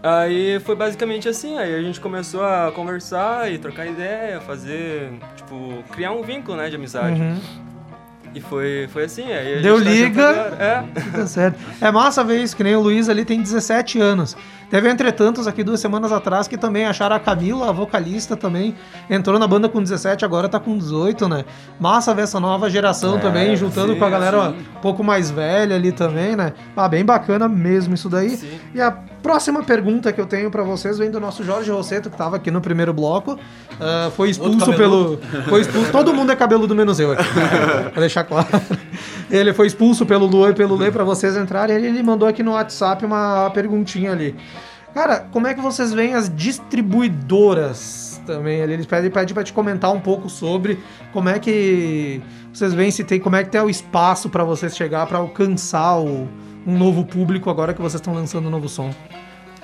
[0.03, 5.83] Aí foi basicamente assim, aí a gente começou a conversar e trocar ideia, fazer, tipo,
[5.91, 7.21] criar um vínculo, né, de amizade.
[7.21, 7.39] Uhum.
[8.33, 10.21] E foi, foi assim, aí Deu tá liga.
[10.57, 10.83] É.
[11.11, 11.59] Tá certo.
[11.81, 14.37] É massa ver isso, que nem o Luiz ali tem 17 anos.
[14.69, 18.73] Teve entretantos aqui duas semanas atrás que também acharam a Camila, a vocalista também,
[19.09, 21.43] entrou na banda com 17, agora tá com 18, né?
[21.77, 24.65] Massa ver essa nova geração É, também, juntando sim, com a galera sim.
[24.77, 26.53] um pouco mais velha ali também, né?
[26.73, 28.29] Ah, bem bacana mesmo isso daí.
[28.29, 28.59] Sim.
[28.73, 32.17] E a próxima pergunta que eu tenho pra vocês vem do nosso Jorge Rosseto, que
[32.17, 33.39] tava aqui no primeiro bloco.
[33.79, 35.19] Ah, foi expulso pelo.
[35.47, 35.91] Foi expulso.
[35.91, 37.23] Todo mundo é cabeludo menos eu aqui.
[37.91, 38.47] pra deixar claro.
[39.29, 41.75] Ele foi expulso pelo Luan e pelo Lê pra vocês entrarem.
[41.75, 44.35] Ele, ele mandou aqui no WhatsApp uma perguntinha ali.
[44.93, 48.59] Cara, como é que vocês veem as distribuidoras também?
[48.59, 50.79] Ele ele pede, pra te comentar um pouco sobre
[51.13, 52.21] como é que
[52.53, 55.97] vocês veem se tem, como é que tem o espaço pra vocês chegar pra alcançar
[55.97, 56.27] o,
[56.65, 58.93] um novo público agora que vocês estão lançando um novo som.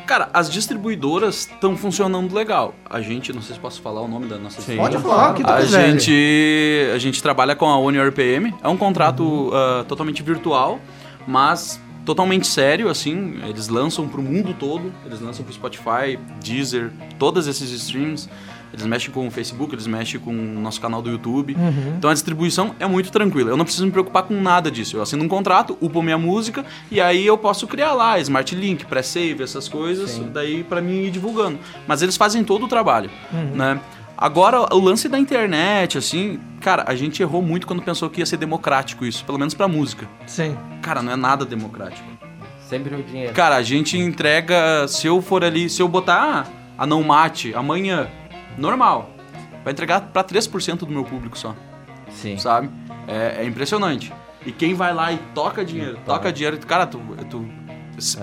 [0.08, 2.74] Cara, as distribuidoras estão funcionando legal.
[2.90, 5.44] A gente, não sei se posso falar o nome da nossa Pode falar o que
[5.44, 5.92] tu a quiser.
[5.92, 8.56] gente, a gente trabalha com a One RPM.
[8.64, 10.80] É um contrato ah, totalmente virtual,
[11.28, 13.38] mas totalmente sério, assim.
[13.50, 14.94] Eles lançam pro mundo todo.
[15.06, 16.90] Eles lançam pro Spotify, Deezer,
[17.20, 18.30] todos esses streams.
[18.74, 21.56] Eles mexem com o Facebook, eles mexem com o nosso canal do YouTube.
[21.56, 21.96] Uhum.
[21.98, 23.50] Então a distribuição é muito tranquila.
[23.50, 24.98] Eu não preciso me preocupar com nada disso.
[24.98, 28.86] Eu assino um contrato, upo minha música e aí eu posso criar lá Smart Link,
[28.86, 31.60] pré-save, essas coisas, daí pra mim ir divulgando.
[31.88, 33.10] Mas eles fazem todo o trabalho,
[33.54, 33.80] né?
[34.18, 38.26] Agora, o lance da internet, assim, cara, a gente errou muito quando pensou que ia
[38.26, 40.08] ser democrático isso, pelo menos pra música.
[40.26, 40.58] Sim.
[40.82, 42.08] Cara, não é nada democrático.
[42.68, 43.34] Sempre o dinheiro.
[43.34, 47.54] Cara, a gente entrega, se eu for ali, se eu botar ah, a não mate
[47.54, 48.08] amanhã,
[48.58, 49.10] normal,
[49.64, 51.56] vai entregar pra 3% do meu público só
[52.10, 52.38] Sim.
[52.38, 52.70] sabe?
[53.08, 54.14] É, é impressionante.
[54.46, 57.00] E quem vai lá e toca dinheiro, toca dinheiro, cara, tu,
[57.30, 57.46] tu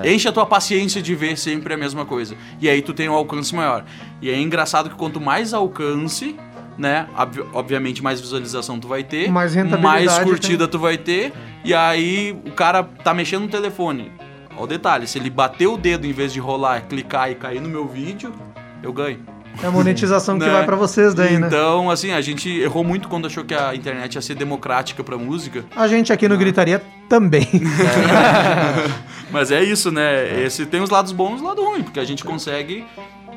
[0.04, 2.34] enche a tua paciência de ver sempre a mesma coisa.
[2.60, 3.84] E aí tu tem um alcance maior.
[4.22, 6.34] E é engraçado que quanto mais alcance,
[6.78, 11.32] né, ob- obviamente mais visualização tu vai ter, Mais rentabilidade mais curtida tu vai ter,
[11.64, 14.10] e aí o cara tá mexendo no telefone.
[14.56, 17.60] Ó o detalhe, se ele bater o dedo em vez de rolar, clicar e cair
[17.60, 18.32] no meu vídeo,
[18.82, 19.18] eu ganho.
[19.62, 20.52] É a monetização que Né?
[20.52, 21.46] vai pra vocês daí, né?
[21.46, 25.16] Então, assim, a gente errou muito quando achou que a internet ia ser democrática pra
[25.16, 25.64] música.
[25.74, 27.48] A gente aqui no Gritaria também.
[29.30, 30.42] Mas é isso, né?
[30.44, 32.84] Esse tem os lados bons e os lados ruins, porque a gente consegue.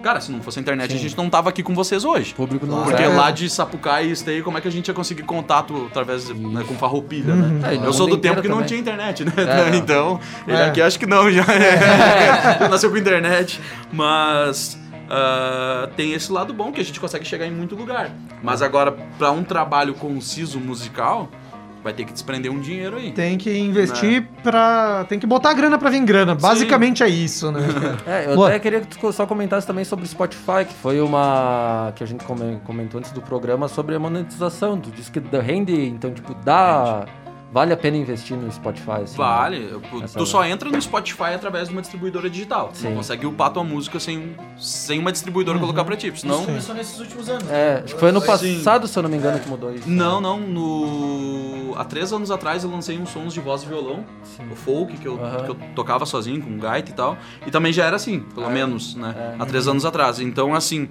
[0.04, 2.32] Cara, se não fosse a internet, a gente não tava aqui com vocês hoje.
[2.34, 3.08] público não Porque é.
[3.08, 6.64] lá de Sapucaí e Estaí, como é que a gente ia conseguir contato através né,
[6.68, 7.70] com farroupilha, né?
[7.72, 8.68] É, e no Eu sou do tempo que não também.
[8.68, 9.34] tinha internet, né?
[9.38, 9.78] É, não.
[9.78, 10.66] então, ele É.
[10.68, 13.60] aqui acho que não, já, já nasceu com internet.
[13.92, 14.78] Mas
[15.10, 18.12] ah, tem esse lado bom que a gente consegue chegar em muito lugar.
[18.44, 21.30] Mas agora, pra um trabalho conciso musical,
[21.84, 23.12] vai ter que desprender um dinheiro aí.
[23.12, 25.06] Tem que investir pra.
[25.08, 26.36] Tem que botar a grana pra vir grana.
[26.36, 27.62] Basicamente é isso, né?
[28.06, 28.50] É, eu Boa.
[28.50, 31.92] até queria que tu só comentasse também sobre o Spotify, que foi uma.
[31.96, 34.78] que a gente come- comentou antes do programa sobre a monetização.
[34.80, 37.06] Tu disse que rende, então, tipo, dá.
[37.52, 39.02] Vale a pena investir no Spotify?
[39.04, 39.60] Assim, Vale.
[39.60, 39.80] né?
[39.90, 42.70] Tu- Essa- Tu só entra no Spotify através de uma distribuidora digital.
[42.70, 42.90] Tu Sim.
[42.90, 46.12] não consegue upar tua música sem, sem uma distribuidora colocar pra ti.
[46.16, 46.38] Senão.
[46.38, 47.50] Isso começou nesses últimos anos.
[47.50, 48.28] É, acho que foi ano Sim.
[48.28, 49.90] passado, se eu não me engano, que mudou isso.
[49.90, 50.40] Não, não.
[50.40, 51.74] No...
[51.78, 54.04] Há três anos atrás eu lancei uns sons de voz e violão.
[54.52, 55.44] O folk, que eu, Aham.
[55.44, 57.18] que eu tocava sozinho, com gaita e tal.
[57.46, 58.50] E também já era assim, pelo é?
[58.54, 59.16] menos, né?
[59.18, 59.36] É.
[59.42, 60.20] Há três anos atrás.
[60.20, 60.90] Então, assim.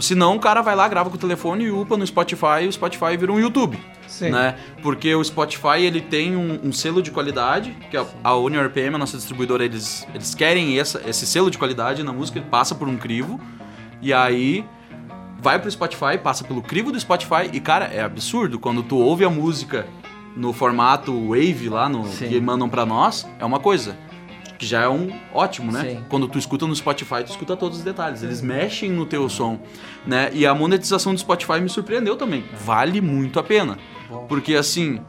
[0.00, 2.68] Se não, o cara vai lá, grava com o telefone e upa no Spotify e
[2.68, 3.78] o Spotify vira um YouTube.
[4.06, 4.30] Sim.
[4.30, 4.56] Né?
[4.82, 8.94] Porque o Spotify ele tem um, um selo de qualidade, que a, a Union RPM,
[8.94, 12.74] a nossa distribuidora, eles, eles querem essa, esse selo de qualidade na música, ele passa
[12.74, 13.40] por um crivo,
[14.00, 14.64] e aí
[15.40, 19.24] vai pro Spotify, passa pelo crivo do Spotify, e cara, é absurdo, quando tu ouve
[19.24, 19.86] a música
[20.36, 22.28] no formato Wave lá, no, Sim.
[22.28, 23.96] que mandam pra nós, é uma coisa.
[24.64, 25.82] Que já é um ótimo, né?
[25.82, 26.04] Sim.
[26.08, 28.22] Quando tu escuta no Spotify, tu escuta todos os detalhes.
[28.22, 29.60] Eles mexem no teu som,
[30.06, 30.30] né?
[30.32, 32.44] E a monetização do Spotify me surpreendeu também.
[32.64, 33.78] Vale muito a pena.
[34.26, 35.00] Porque assim,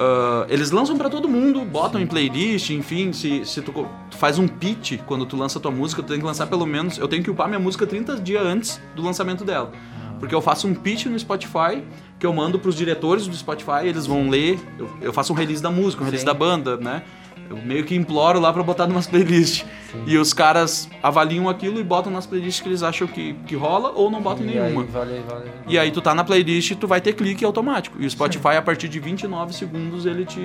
[0.00, 4.38] ah, eles lançam pra todo mundo, botam em playlist, enfim, se, se tu, tu faz
[4.38, 7.22] um pitch quando tu lança tua música, tu tem que lançar pelo menos, eu tenho
[7.22, 9.70] que upar minha música 30 dias antes do lançamento dela.
[10.18, 11.82] Porque eu faço um pitch no Spotify
[12.18, 15.62] que eu mando pros diretores do Spotify, eles vão ler, eu, eu faço um release
[15.62, 16.26] da música, um release Sim.
[16.26, 17.02] da banda, né?
[17.50, 19.66] Eu meio que imploro lá pra botar numas playlists.
[20.06, 23.90] E os caras avaliam aquilo e botam nas playlists que eles acham que, que rola
[23.90, 24.84] ou não botam E aí, nenhuma.
[24.84, 25.50] vale, vale.
[25.66, 28.00] E aí tu tá na playlist, tu vai ter clique automático.
[28.00, 30.40] E o Spotify, a partir de 29 segundos, ele te,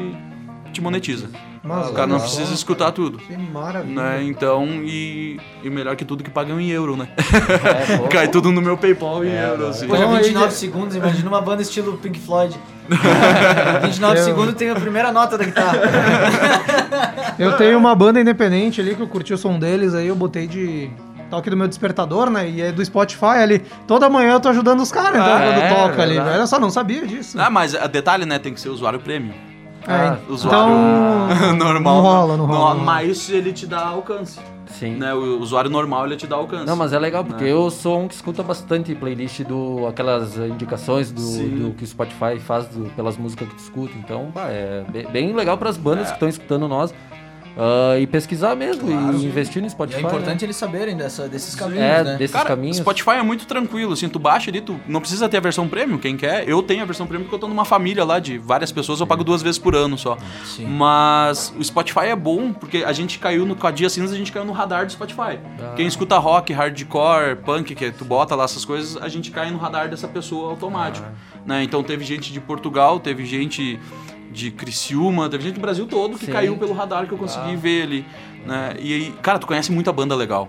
[0.76, 1.30] te monetiza.
[1.63, 3.17] Mas o cara não precisa só, escutar tudo.
[3.17, 4.01] Que maravilha.
[4.01, 4.23] Né?
[4.23, 7.07] Então, e, e melhor que tudo que pagam em euro, né?
[7.89, 8.03] É, pô.
[8.07, 9.86] Cai tudo no meu PayPal em É, euro, assim.
[9.86, 12.55] Então, 29 aí- segundos, imagina uma banda estilo Pink Floyd.
[13.82, 15.80] 29 Eu- segundos tem a primeira nota da guitarra.
[17.39, 20.47] Eu tenho uma banda independente ali que eu curti o som deles, aí eu botei
[20.47, 20.89] de
[21.30, 22.47] toque do meu despertador, né?
[22.47, 23.59] E é do Spotify ali.
[23.88, 26.13] Toda manhã eu tô ajudando os caras, então, Ah, quando é, toca ali.
[26.15, 26.38] verdade.
[26.38, 27.38] Olha só, não sabia disso.
[27.39, 28.39] Ah, mas a detalhe, né?
[28.39, 29.34] Tem que ser usuário premium.
[29.88, 31.96] É, Usuário então, normal.
[31.96, 32.76] Não rola, não rola.
[32.84, 34.40] Mas ele te dá alcance.
[34.68, 34.96] Sim.
[34.96, 35.14] Né?
[35.14, 36.66] O usuário normal, ele te dá alcance.
[36.66, 37.52] Não, mas é legal, porque Né?
[37.52, 39.86] eu sou um que escuta bastante playlist do.
[39.88, 43.94] aquelas indicações do, do que o Spotify faz do- pelas músicas que tu escuta.
[43.98, 46.94] Então, bah, é bem, bem legal para as bandas que estão escutando nós.
[47.58, 49.18] Ah, e pesquisar mesmo, Claro.
[49.18, 49.97] e investir no E Spotify.
[49.99, 52.16] é importante eles saberem dessa, desses caminhos, É, né?
[52.18, 52.78] desses Cara, caminhos.
[52.78, 55.97] Spotify é muito tranquilo, assim, tu baixa ali, tu não precisa ter a versão premium,
[55.97, 56.47] quem quer.
[56.47, 59.08] Eu tenho a versão premium porque eu tô numa família lá de várias pessoas, eu
[59.08, 60.18] pago duas vezes por ano só.
[60.45, 60.66] Sim.
[60.66, 64.18] Mas o Spotify é bom porque a gente caiu no com a Dia Cinza, a
[64.18, 65.39] gente caiu no radar do Spotify.
[65.62, 65.74] Ah.
[65.76, 69.58] Quem escuta rock, hardcore, punk, que tu bota lá essas coisas, a gente cai no
[69.58, 71.06] radar dessa pessoa automático.
[71.10, 71.41] Ah.
[71.45, 71.64] Né?
[71.64, 73.80] Então teve gente de Portugal, teve gente
[74.36, 76.32] de Criciúma, teve gente do Brasil todo que Sim.
[76.34, 77.58] caiu pelo radar que eu consegui Ah.
[77.58, 78.06] ver ali.
[78.46, 78.76] Né?
[78.80, 80.48] E aí, cara, tu conhece muita banda legal.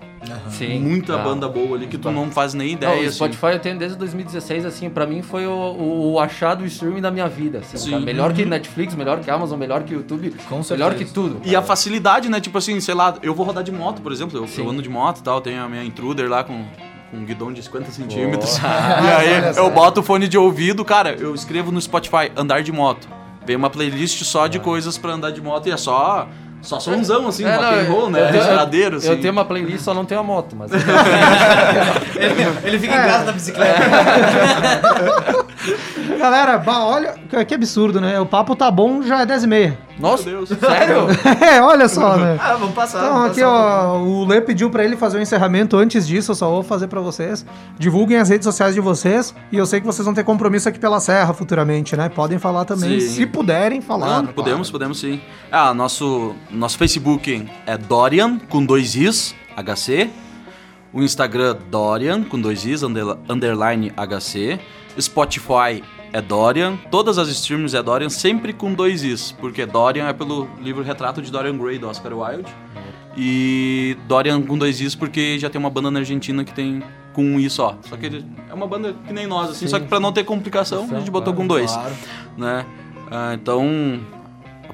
[0.51, 0.79] Sim.
[0.79, 1.17] Muita Ah.
[1.17, 2.95] banda boa ali que tu não faz nem Não, ideia.
[3.05, 3.11] o assim.
[3.15, 7.09] Spotify eu tenho desde 2016, assim, pra mim foi o, o, o achado streaming da
[7.09, 7.59] minha vida.
[7.59, 7.91] Assim, Sim.
[7.91, 8.03] cara.
[8.03, 11.41] Melhor que Netflix, melhor que Amazon, melhor que YouTube, Com melhor que tudo.
[11.43, 12.39] E a facilidade, né?
[12.39, 14.37] Tipo assim, sei lá, eu vou rodar de moto, por exemplo.
[14.37, 16.65] Eu, eu ando de moto e tal, tenho a minha intruder lá com,
[17.09, 18.57] com um guidão de 50 centímetros.
[18.61, 22.71] E aí eu boto o fone de ouvido, cara, eu escrevo no Spotify andar de
[22.71, 23.16] moto.
[23.47, 26.27] Vem uma playlist só de coisas pra andar de moto e é só.
[26.67, 28.27] Só sonzão, assim, É, rock não, and roll, eu- né?
[28.27, 29.07] eu tenho- Geladeiro, assim.
[29.07, 30.69] Eu tenho uma playlist, só não tenho a moto, mas.
[32.17, 33.79] Ele, ele fica em casa na bicicleta.
[36.19, 37.13] Galera, bah, olha,
[37.47, 38.19] que- absurdo, né?
[38.19, 39.77] O papo tá bom, já é 10 e meia.
[39.99, 40.59] Nossa, Meu Deus.
[40.59, 41.07] sério?
[41.41, 42.37] É, olha só, né?
[42.39, 42.99] Ah, vamos passar.
[42.99, 45.75] Então, vamos aqui, passar um ó, o Lê pediu pra ele fazer o encerramento.
[45.77, 47.45] Antes disso, eu só vou fazer pra vocês.
[47.79, 49.33] Divulguem as redes sociais de vocês.
[49.51, 52.09] E eu sei que vocês vão ter compromisso aqui pela Serra futuramente, né?
[52.09, 53.07] Podem falar também, Sim.
[53.09, 54.19] se puderem falar.
[54.19, 55.19] Ah, podemos, podemos sim.
[55.51, 60.09] Ah, nosso, nosso Facebook é Dorian, com dois Is, HC.
[60.93, 64.59] O Instagram Dorian, com dois Is, under- underline HC.
[64.99, 66.77] Spotify é Dorian.
[66.89, 69.31] Todas as streams é Dorian, sempre com dois Is.
[69.33, 72.51] Porque Dorian é pelo livro Retrato de Dorian Gray, do Oscar Wilde.
[73.15, 76.81] E Dorian com dois Is porque já tem uma banda na Argentina que tem
[77.13, 77.77] com um I só.
[77.89, 79.65] Só que ele é uma banda que nem nós, assim.
[79.65, 79.67] Sim.
[79.67, 81.93] Só que pra não ter complicação, a gente botou com dois Claro.
[82.37, 82.65] né?
[83.09, 83.99] Ah, então,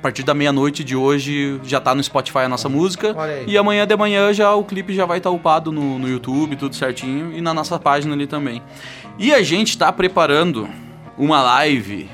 [0.03, 3.15] partir da meia-noite de hoje já tá no Spotify a nossa música.
[3.47, 6.75] E amanhã de manhã já o clipe já vai estar upado no, no YouTube, tudo
[6.75, 8.61] certinho, e na nossa página ali também.
[9.17, 10.67] E a gente tá preparando
[11.17, 12.09] uma live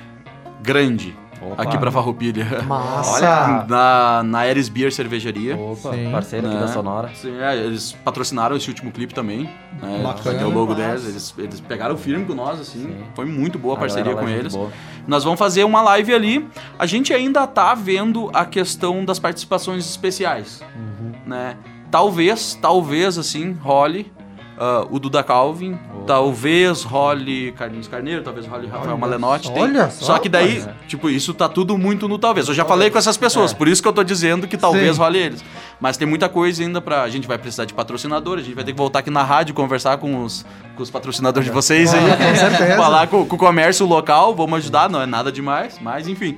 [0.61, 1.63] grande Opa.
[1.63, 2.61] aqui pra Farroupilha.
[2.67, 3.65] Massa!
[3.67, 5.55] na, na Ares Beer Cervejaria.
[5.57, 6.11] Opa, Sim.
[6.11, 6.61] parceiro aqui Né?
[6.61, 7.09] da Sonora.
[7.15, 9.49] Sim, é, eles patrocinaram esse último clipe também.
[9.81, 10.01] Né?
[10.03, 10.47] Bacana.
[10.47, 11.05] O logo deles.
[11.07, 12.83] Eles, eles pegaram firme com nós, assim.
[12.87, 13.03] Sim.
[13.15, 14.53] Foi muito boa a A parceria com eles.
[14.55, 14.71] muito boa.
[15.07, 16.47] Nós vamos fazer uma live ali.
[16.77, 21.11] A gente ainda tá vendo a questão das participações especiais, Uhum.
[21.25, 21.55] né?
[21.89, 24.11] Talvez, talvez assim, role
[24.60, 29.47] ah, o Duda Calvin Talvez role Carlinhos Carneiro, talvez role Rafael Malenotti.
[29.51, 30.76] olha só, só, que daí, cara.
[30.88, 32.47] tipo, isso tá tudo muito no talvez.
[32.47, 35.01] Eu já falei com essas pessoas, por isso que eu tô dizendo que talvez Sim.
[35.01, 35.43] role eles.
[35.80, 37.03] Mas tem muita coisa ainda pra.
[37.03, 39.53] A gente vai precisar de patrocinador, a gente vai ter que voltar aqui na rádio
[39.53, 40.43] conversar com os,
[40.76, 42.12] com os patrocinadores de vocês aí.
[42.12, 42.76] Ah, com certeza.
[42.76, 46.36] Falar com, com o comércio local, vamos ajudar, não é nada demais, mas enfim.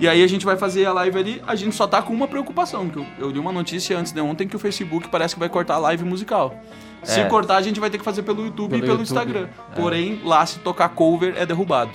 [0.00, 2.26] E aí a gente vai fazer a live ali, a gente só tá com uma
[2.26, 5.40] preocupação, que eu, eu li uma notícia antes de ontem que o Facebook parece que
[5.40, 6.54] vai cortar a live musical.
[7.02, 7.24] Se É.
[7.24, 9.48] cortar, a gente vai ter que fazer pelo YouTube Pelo e pelo YouTube, Instagram.
[9.72, 9.80] é.
[9.80, 11.90] Porém, lá se tocar cover é derrubado.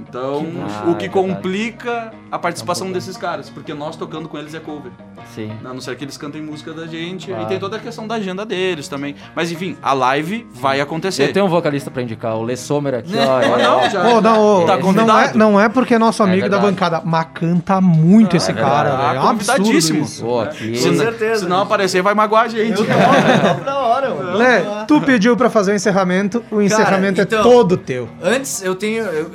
[0.00, 1.10] Então, Ah, o que é verdade.
[1.10, 4.92] complica a participação É um desses caras, porque nós tocando com eles é cover.
[5.34, 5.50] Sim.
[5.64, 7.26] A não ser que eles cantem música da gente.
[7.28, 7.42] Claro.
[7.42, 9.14] E tem toda a questão da agenda deles também.
[9.34, 11.24] Mas enfim, a live vai acontecer.
[11.28, 13.38] Eu tenho um vocalista pra indicar, o Le Sommer aqui, ó.
[13.38, 14.08] Ah, é- não, já.
[14.08, 16.72] Ô, não, ô, Tá não, é, não é porque é nosso amigo da verdade.
[16.72, 19.08] bancada, mas canta muito esse é cara, verdade.
[19.08, 19.18] velho.
[19.18, 20.02] É um convidadíssimo.
[20.04, 20.24] isso.
[20.24, 20.76] Pô, aqui.
[20.76, 21.40] Se, Com certeza.
[21.44, 22.76] se não aparecer, vai magoar a gente.
[22.76, 22.86] Top
[23.64, 24.38] da hora, mano.
[24.38, 28.08] Lê, tu pediu pra fazer o encerramento, o encerramento então- é todo teu.
[28.22, 29.04] Antes, eu tenho.
[29.04, 29.30] Eu,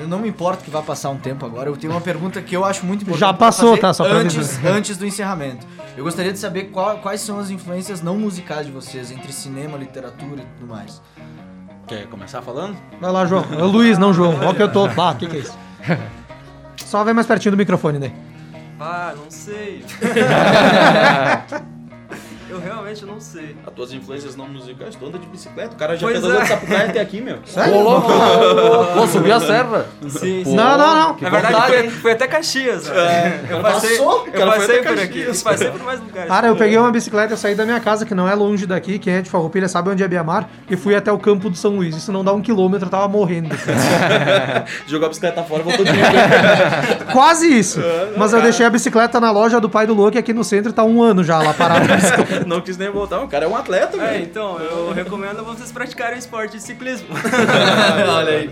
[0.00, 1.68] eu não me importo que vá passar um tempo agora.
[1.68, 3.20] Eu tenho uma pergunta que eu acho muito importante.
[3.20, 3.92] Já passou, fazer tá?
[3.94, 5.66] Só pra antes, antes do encerramento.
[5.96, 9.76] Eu gostaria de saber qual- quais são as influências não musicais de vocês, entre cinema,
[9.76, 11.00] literatura e tudo mais.
[11.86, 12.76] Quer começar falando?
[13.00, 13.44] Vai lá, João.
[13.52, 14.38] É o Luiz, não João.
[14.44, 14.86] Ó que eu tô.
[14.86, 15.58] Ah, o que que é isso?
[16.86, 18.12] Só vem mais pertinho do microfone, né?
[18.80, 19.84] Ah, não sei.
[22.50, 23.56] eu realmente não sei.
[23.66, 25.74] As tuas influências não musicais, tu anda de bicicleta.
[25.74, 26.42] O cara já Pois pedalou é.
[26.42, 27.38] de Sapucaia até aqui, meu.
[27.44, 27.74] Sério?
[27.76, 28.08] Ô, louco!
[28.94, 29.86] Pô, subiu a serra.
[30.08, 30.54] Sim, sim.
[30.54, 31.16] Não, não, não.
[31.20, 32.88] Na verdade, foi, foi até Caxias.
[32.88, 33.46] né?
[33.48, 35.36] eu passei, passou, eu passei por Caxias.
[35.36, 35.44] aqui.
[35.44, 36.28] Passei por mais lugares.
[36.28, 38.98] Cara, eu peguei uma bicicleta, eu saí da minha casa, que não é longe daqui,
[38.98, 41.76] quem é de Farroupilha sabe onde é Biamar, e fui até o campo do São
[41.76, 41.96] Luís.
[41.96, 43.50] Isso não dá um quilômetro, eu tava morrendo.
[44.86, 47.12] Jogou a bicicleta fora, voltou de novo.
[47.12, 47.80] Quase isso.
[48.16, 50.74] Mas eu deixei a bicicleta na loja do pai do Luke aqui no centro e
[50.74, 51.86] tá um ano já lá parado.
[52.46, 53.20] Não quis nem voltar.
[53.22, 54.24] O cara é um atleta, É, velho.
[54.24, 57.08] então, eu recomendo vocês praticarem esporte de ciclismo.
[58.16, 58.50] Olha aí.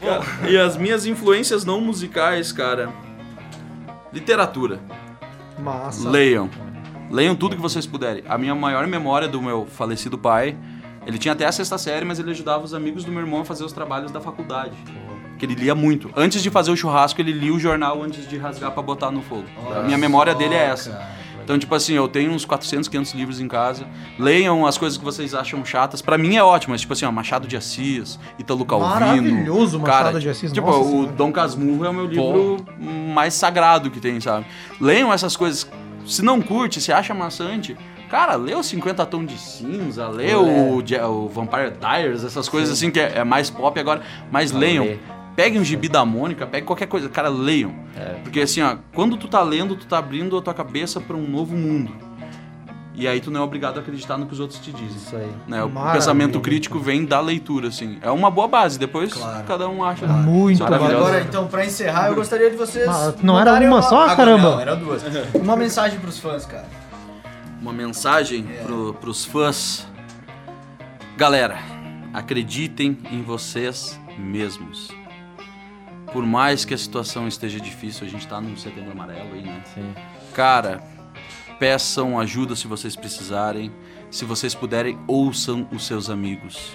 [0.00, 2.88] Cara, e as minhas influências não musicais, cara.
[4.12, 4.80] Literatura.
[5.58, 6.08] Massa.
[6.08, 6.48] Leiam.
[7.10, 8.22] Leiam tudo que vocês puderem.
[8.28, 10.56] A minha maior memória do meu falecido pai,
[11.06, 13.44] ele tinha até a sexta série, mas ele ajudava os amigos do meu irmão a
[13.44, 14.72] fazer os trabalhos da faculdade.
[15.38, 16.10] Que ele lia muito.
[16.16, 19.22] Antes de fazer o churrasco, ele lia o jornal antes de rasgar pra botar no
[19.22, 19.44] fogo.
[19.74, 21.00] a minha memória dele é essa.
[21.48, 23.86] Então, tipo assim, eu tenho uns 400, 500 livros em casa.
[24.18, 26.02] Leiam as coisas que vocês acham chatas.
[26.02, 28.90] Pra mim é ótimo, mas tipo assim, ó, Machado de Assis, Ítalo Calvino.
[29.00, 31.12] Maravilhoso, Machado cara, de Assis, Tipo, nossa o senhora.
[31.12, 32.56] Dom Casmurro é o meu livro
[33.14, 34.44] mais sagrado que tem, sabe?
[34.78, 35.66] Leiam essas coisas.
[36.06, 37.74] Se não curte, se acha maçante,
[38.10, 42.70] cara, lê o 50 Tons de Cinza, lê o, Je- o Vampire Diaries, essas coisas
[42.76, 44.84] assim que é, é mais pop agora, mas leiam.
[44.84, 44.98] lê.
[45.38, 47.72] Peguem um gibi da Mônica, pegue qualquer coisa, cara, leiam.
[48.24, 51.22] Porque assim, ó, quando tu tá lendo, tu tá abrindo a tua cabeça pra um
[51.30, 51.92] novo mundo.
[52.92, 54.96] E aí tu não é obrigado a acreditar no que os outros te dizem.
[54.96, 55.30] Isso aí.
[55.46, 55.62] Né?
[55.62, 55.92] O Maravilha.
[56.00, 57.98] pensamento crítico vem da leitura, assim.
[58.02, 59.44] É uma boa base, depois Claro.
[59.46, 60.08] cada um acha.
[60.08, 60.64] Muito Maravilhoso.
[60.64, 61.06] maravilhoso.
[61.06, 62.88] Agora, então, pra encerrar, eu gostaria de vocês.
[62.88, 64.50] Ah, não era mandarem uma só, Agora, caramba?
[64.50, 65.04] Não, eram duas.
[65.40, 66.66] Uma mensagem pros fãs, cara.
[67.62, 69.86] uma mensagem pro, pros fãs.
[71.16, 71.58] Galera,
[72.12, 74.97] acreditem em vocês mesmos.
[76.12, 79.62] Por mais que a situação esteja difícil, a gente tá num setembro amarelo aí, né?
[79.74, 79.94] Sim.
[80.34, 80.82] Cara,
[81.58, 83.70] peçam ajuda se vocês precisarem.
[84.10, 86.74] Se vocês puderem, ouçam os seus amigos.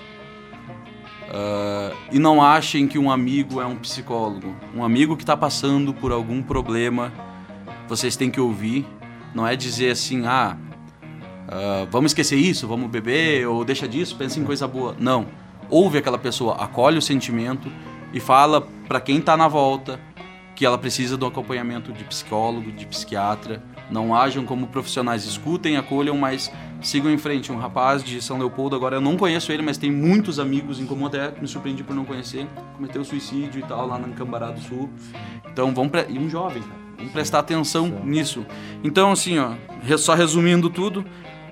[1.33, 4.55] Ah, e não achem que um amigo é um psicólogo.
[4.75, 7.11] Um amigo que está passando por algum problema,
[7.87, 8.85] vocês têm que ouvir.
[9.33, 10.55] Não é dizer assim, ah,
[11.47, 14.95] ah, vamos esquecer isso, vamos beber, ou deixa disso, pensa em coisa boa.
[14.99, 15.25] Não.
[15.69, 17.71] Ouve aquela pessoa, acolhe o sentimento
[18.13, 19.99] e fala para quem tá na volta
[20.55, 23.63] que ela precisa do acompanhamento de psicólogo, de psiquiatra.
[23.89, 26.51] Não ajam como profissionais, escutem, acolham, mas
[26.81, 27.51] sigam em frente.
[27.51, 30.85] Um rapaz de São Leopoldo, agora eu não conheço ele, mas tem muitos amigos em
[30.85, 32.47] comum, até me surpreendi por não conhecer.
[32.75, 34.89] Cometeu suicídio e tal lá na Cambará do Sul.
[35.51, 35.91] Então vamos.
[35.91, 36.05] Pre...
[36.09, 36.83] E um jovem, cara.
[36.97, 38.45] Vamos prestar atenção nisso.
[38.83, 39.53] Então, assim, ó,
[39.97, 41.03] só resumindo tudo,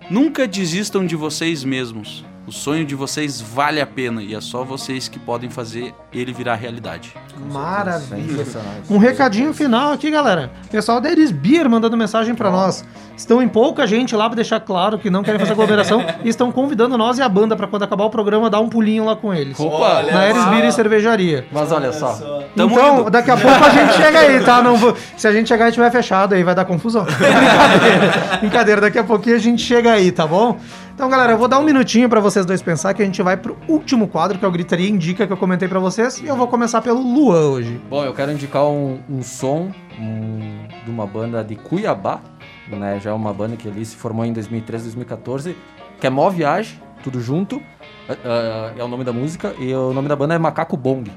[0.10, 2.24] nunca desistam de vocês mesmos.
[2.48, 6.34] O sonho de vocês vale a pena e é só vocês que podem fazer ele
[6.34, 7.14] virar realidade.
[7.52, 8.44] Maravilha.
[8.90, 10.52] Um recadinho final aqui, galera.
[10.72, 12.84] Pessoal da Eris Beer mandando mensagem pra nós.
[13.16, 16.52] Estão em pouca gente lá pra deixar claro que não querem fazer aglomeração e estão
[16.52, 19.32] convidando nós e a banda pra quando acabar o programa dar um pulinho lá com
[19.32, 19.60] eles.
[19.60, 20.02] Opa!
[20.12, 21.46] Na Eris Beer e Cervejaria.
[21.52, 22.14] Mas olha só,
[22.56, 23.10] Tamo então, indo.
[23.12, 24.64] daqui a pouco a gente chega aí, tá?
[24.64, 27.06] Não vou- Se a gente chegar e tiver fechado aí, vai dar confusão.
[27.14, 28.38] Brincadeira.
[28.40, 30.58] Brincadeira, daqui a pouquinho a gente chega aí, tá bom?
[31.02, 33.36] Então, galera, eu vou dar um minutinho pra vocês dois pensar que a gente vai
[33.36, 36.20] pro último quadro, que é o Gritaria Indica, que eu comentei pra vocês.
[36.22, 37.82] E eu vou começar pelo Luan hoje.
[37.90, 42.20] Bom, eu quero indicar um, um som um, de uma banda de Cuiabá,
[42.68, 43.00] né?
[43.00, 45.58] Já é uma banda que ali se formou em 2013, 2014,
[46.00, 46.80] que é Mó Viagem.
[47.04, 47.60] tudo junto.
[48.08, 49.56] É- é o nome da música.
[49.58, 51.12] E o nome da banda é Macaco Bong.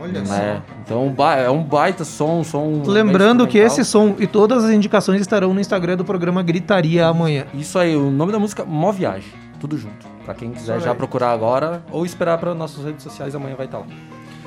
[0.00, 2.82] Olha É, então é um baita som, som.
[2.84, 7.46] Lembrando que esse som e todas as indicações estarão no Instagram do programa Gritaria amanhã.
[7.54, 9.30] Isso aí, o nome da música Mó Viagem.
[9.58, 10.06] Tudo junto.
[10.24, 13.78] Pra quem quiser já procurar agora ou esperar para nossas redes sociais, amanhã vai estar
[13.78, 13.86] lá.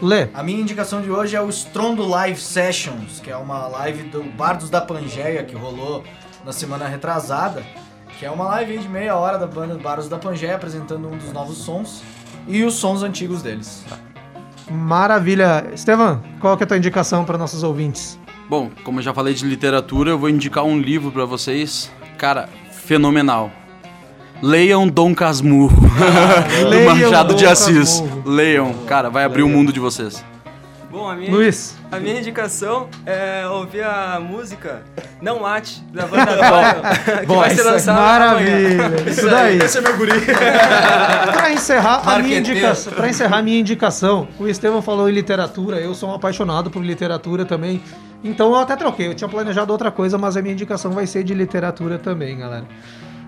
[0.01, 0.29] Lê.
[0.33, 4.23] A minha indicação de hoje é o Strondo Live Sessions, que é uma live do
[4.23, 6.03] Bardos da Pangeia que rolou
[6.45, 7.63] na semana retrasada,
[8.17, 11.17] que é uma live aí de meia hora da banda Bardos da Pangeia apresentando um
[11.17, 12.01] dos novos sons
[12.47, 13.83] e os sons antigos deles.
[14.69, 15.65] Maravilha.
[15.73, 18.19] Estevam, qual que é a tua indicação para nossos ouvintes?
[18.49, 21.91] Bom, como eu já falei de literatura, eu vou indicar um livro pra vocês.
[22.17, 23.51] Cara, fenomenal.
[24.41, 25.75] Leiam Dom Casmurro,
[26.61, 27.99] do Leiam Machado de Dom Assis.
[27.99, 28.29] Casmurro.
[28.29, 30.23] Leiam, cara, vai abrir o mundo de vocês.
[30.91, 31.77] Bom, a minha, Luiz.
[31.91, 34.81] a minha indicação é ouvir a música
[35.21, 36.81] Não Mate, da banda Dorian,
[37.21, 38.77] que Bom, vai ser isso é lançada amanhã.
[38.77, 39.09] Maravilha.
[39.09, 39.57] Isso daí.
[39.59, 40.11] Esse é meu guri.
[41.33, 45.79] Pra encerrar, a minha indicação, pra encerrar a minha indicação, o Estevam falou em literatura,
[45.79, 47.81] eu sou um apaixonado por literatura também.
[48.23, 51.23] Então eu até troquei, eu tinha planejado outra coisa, mas a minha indicação vai ser
[51.23, 52.65] de literatura também, galera.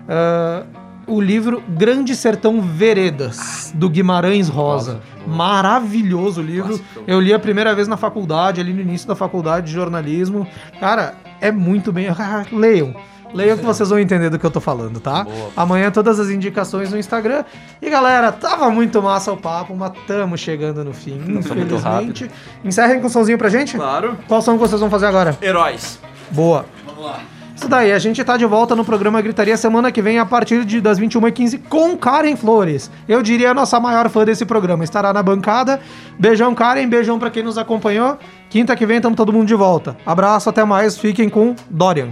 [0.08, 0.64] Ah,
[1.06, 5.00] o livro Grande Sertão Veredas, do Guimarães Rosa.
[5.26, 6.80] Maravilhoso o livro.
[7.06, 10.46] Eu li a primeira vez na faculdade, ali no início da faculdade de jornalismo.
[10.80, 12.08] Cara, é muito bem.
[12.08, 12.94] Ah, Leiam.
[13.34, 15.26] Leiam que vocês vão entender do que eu tô falando, tá?
[15.56, 17.44] Amanhã todas as indicações no Instagram.
[17.80, 22.30] E galera, tava muito massa o papo, mas tamo chegando no fim, infelizmente.
[22.62, 23.76] Encerrem com um somzinho pra gente?
[23.76, 24.18] Claro.
[24.28, 25.36] Qual som que vocês vão fazer agora?
[25.40, 25.98] Heróis.
[26.30, 26.66] Boa.
[26.86, 27.20] Vamos lá.
[27.62, 30.64] Isso daí, a gente tá de volta no programa Gritaria semana que vem a partir
[30.64, 32.90] de, das 21h15 com Karen Flores.
[33.08, 34.82] Eu diria a nossa maior fã desse programa.
[34.82, 35.80] Estará na bancada.
[36.18, 36.88] Beijão, Karen.
[36.88, 38.18] Beijão pra quem nos acompanhou.
[38.50, 39.96] Quinta que vem tamo todo mundo de volta.
[40.04, 40.98] Abraço, até mais.
[40.98, 42.08] Fiquem com Dorian.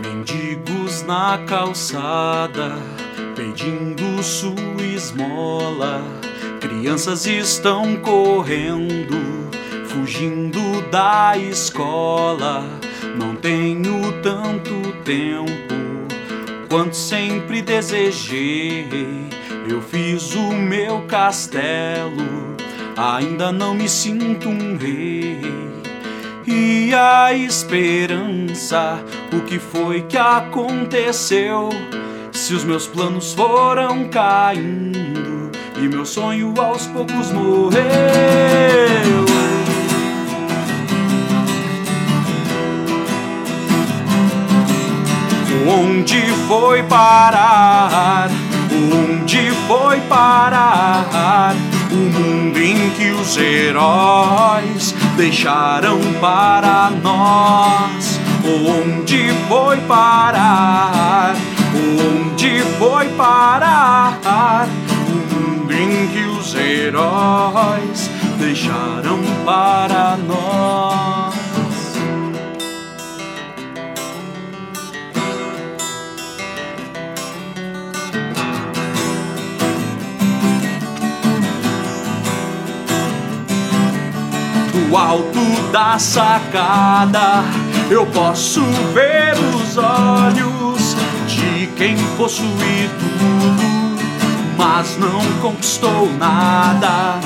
[0.00, 2.76] Mendigos na calçada,
[3.34, 4.54] pedindo sua
[4.94, 6.19] esmola.
[6.60, 9.16] Crianças estão correndo,
[9.86, 12.62] fugindo da escola.
[13.18, 15.74] Não tenho tanto tempo
[16.68, 18.86] quanto sempre desejei.
[19.66, 22.54] Eu fiz o meu castelo,
[22.94, 25.40] ainda não me sinto um rei.
[26.46, 29.02] E a esperança,
[29.32, 31.70] o que foi que aconteceu?
[32.32, 34.99] Se os meus planos foram caindo
[35.82, 37.80] e meu sonho aos poucos morreu.
[45.66, 48.28] Onde foi parar?
[48.72, 51.54] Onde foi parar?
[51.90, 58.20] O mundo em que os heróis deixaram para nós.
[58.44, 61.34] Onde foi parar?
[61.74, 64.68] Onde foi parar?
[65.80, 71.34] Em que os heróis deixaram para nós.
[84.72, 85.40] Do alto
[85.72, 87.42] da sacada
[87.90, 88.60] eu posso
[88.92, 90.94] ver os olhos
[91.26, 93.79] de quem possui tudo,
[94.60, 97.18] mas não conquistou nada.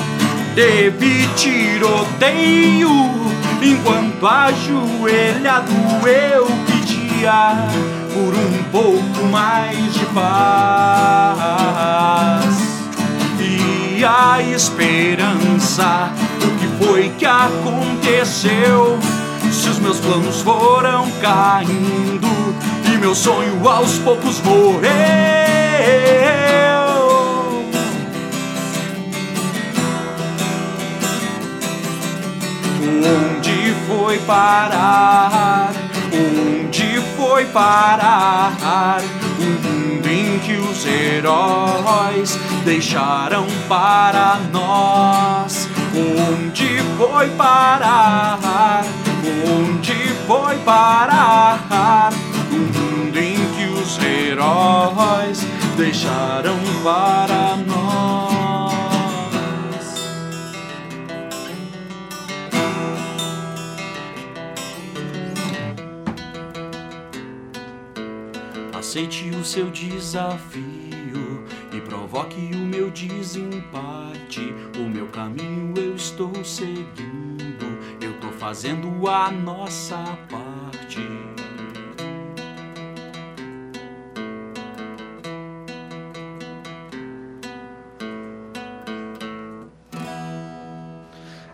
[0.55, 2.89] Teve tiroteio
[3.61, 5.73] enquanto ajoelhado
[6.07, 7.67] eu pedia
[8.13, 11.35] por um pouco mais de paz
[13.37, 16.09] e a esperança.
[16.41, 18.97] O que foi que aconteceu?
[19.51, 22.55] Se os meus planos foram caindo
[22.93, 26.54] e meu sonho aos poucos morreu.
[34.05, 35.73] Foi parar?
[36.13, 39.01] Onde foi parar?
[39.39, 45.67] O mundo em que os heróis deixaram para nós.
[45.95, 48.85] Onde foi parar?
[49.43, 52.13] Onde foi parar?
[52.51, 55.43] O mundo em que os heróis
[55.77, 57.84] deixaram para nós.
[68.95, 70.63] aceite o seu desafio
[71.73, 74.55] e provoque o meu desempate.
[74.77, 79.97] O meu caminho eu estou seguindo, eu tô fazendo a nossa
[80.31, 81.05] parte.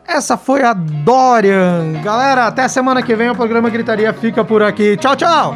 [0.06, 1.94] Essa foi a Dorian.
[2.04, 4.96] Galera, até semana que vem o programa Gritaria fica por aqui.
[4.98, 5.56] Tchau, tchau!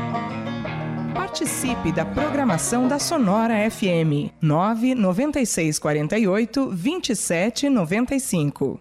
[1.36, 8.80] Participe da programação da Sonora FM 99648 2795.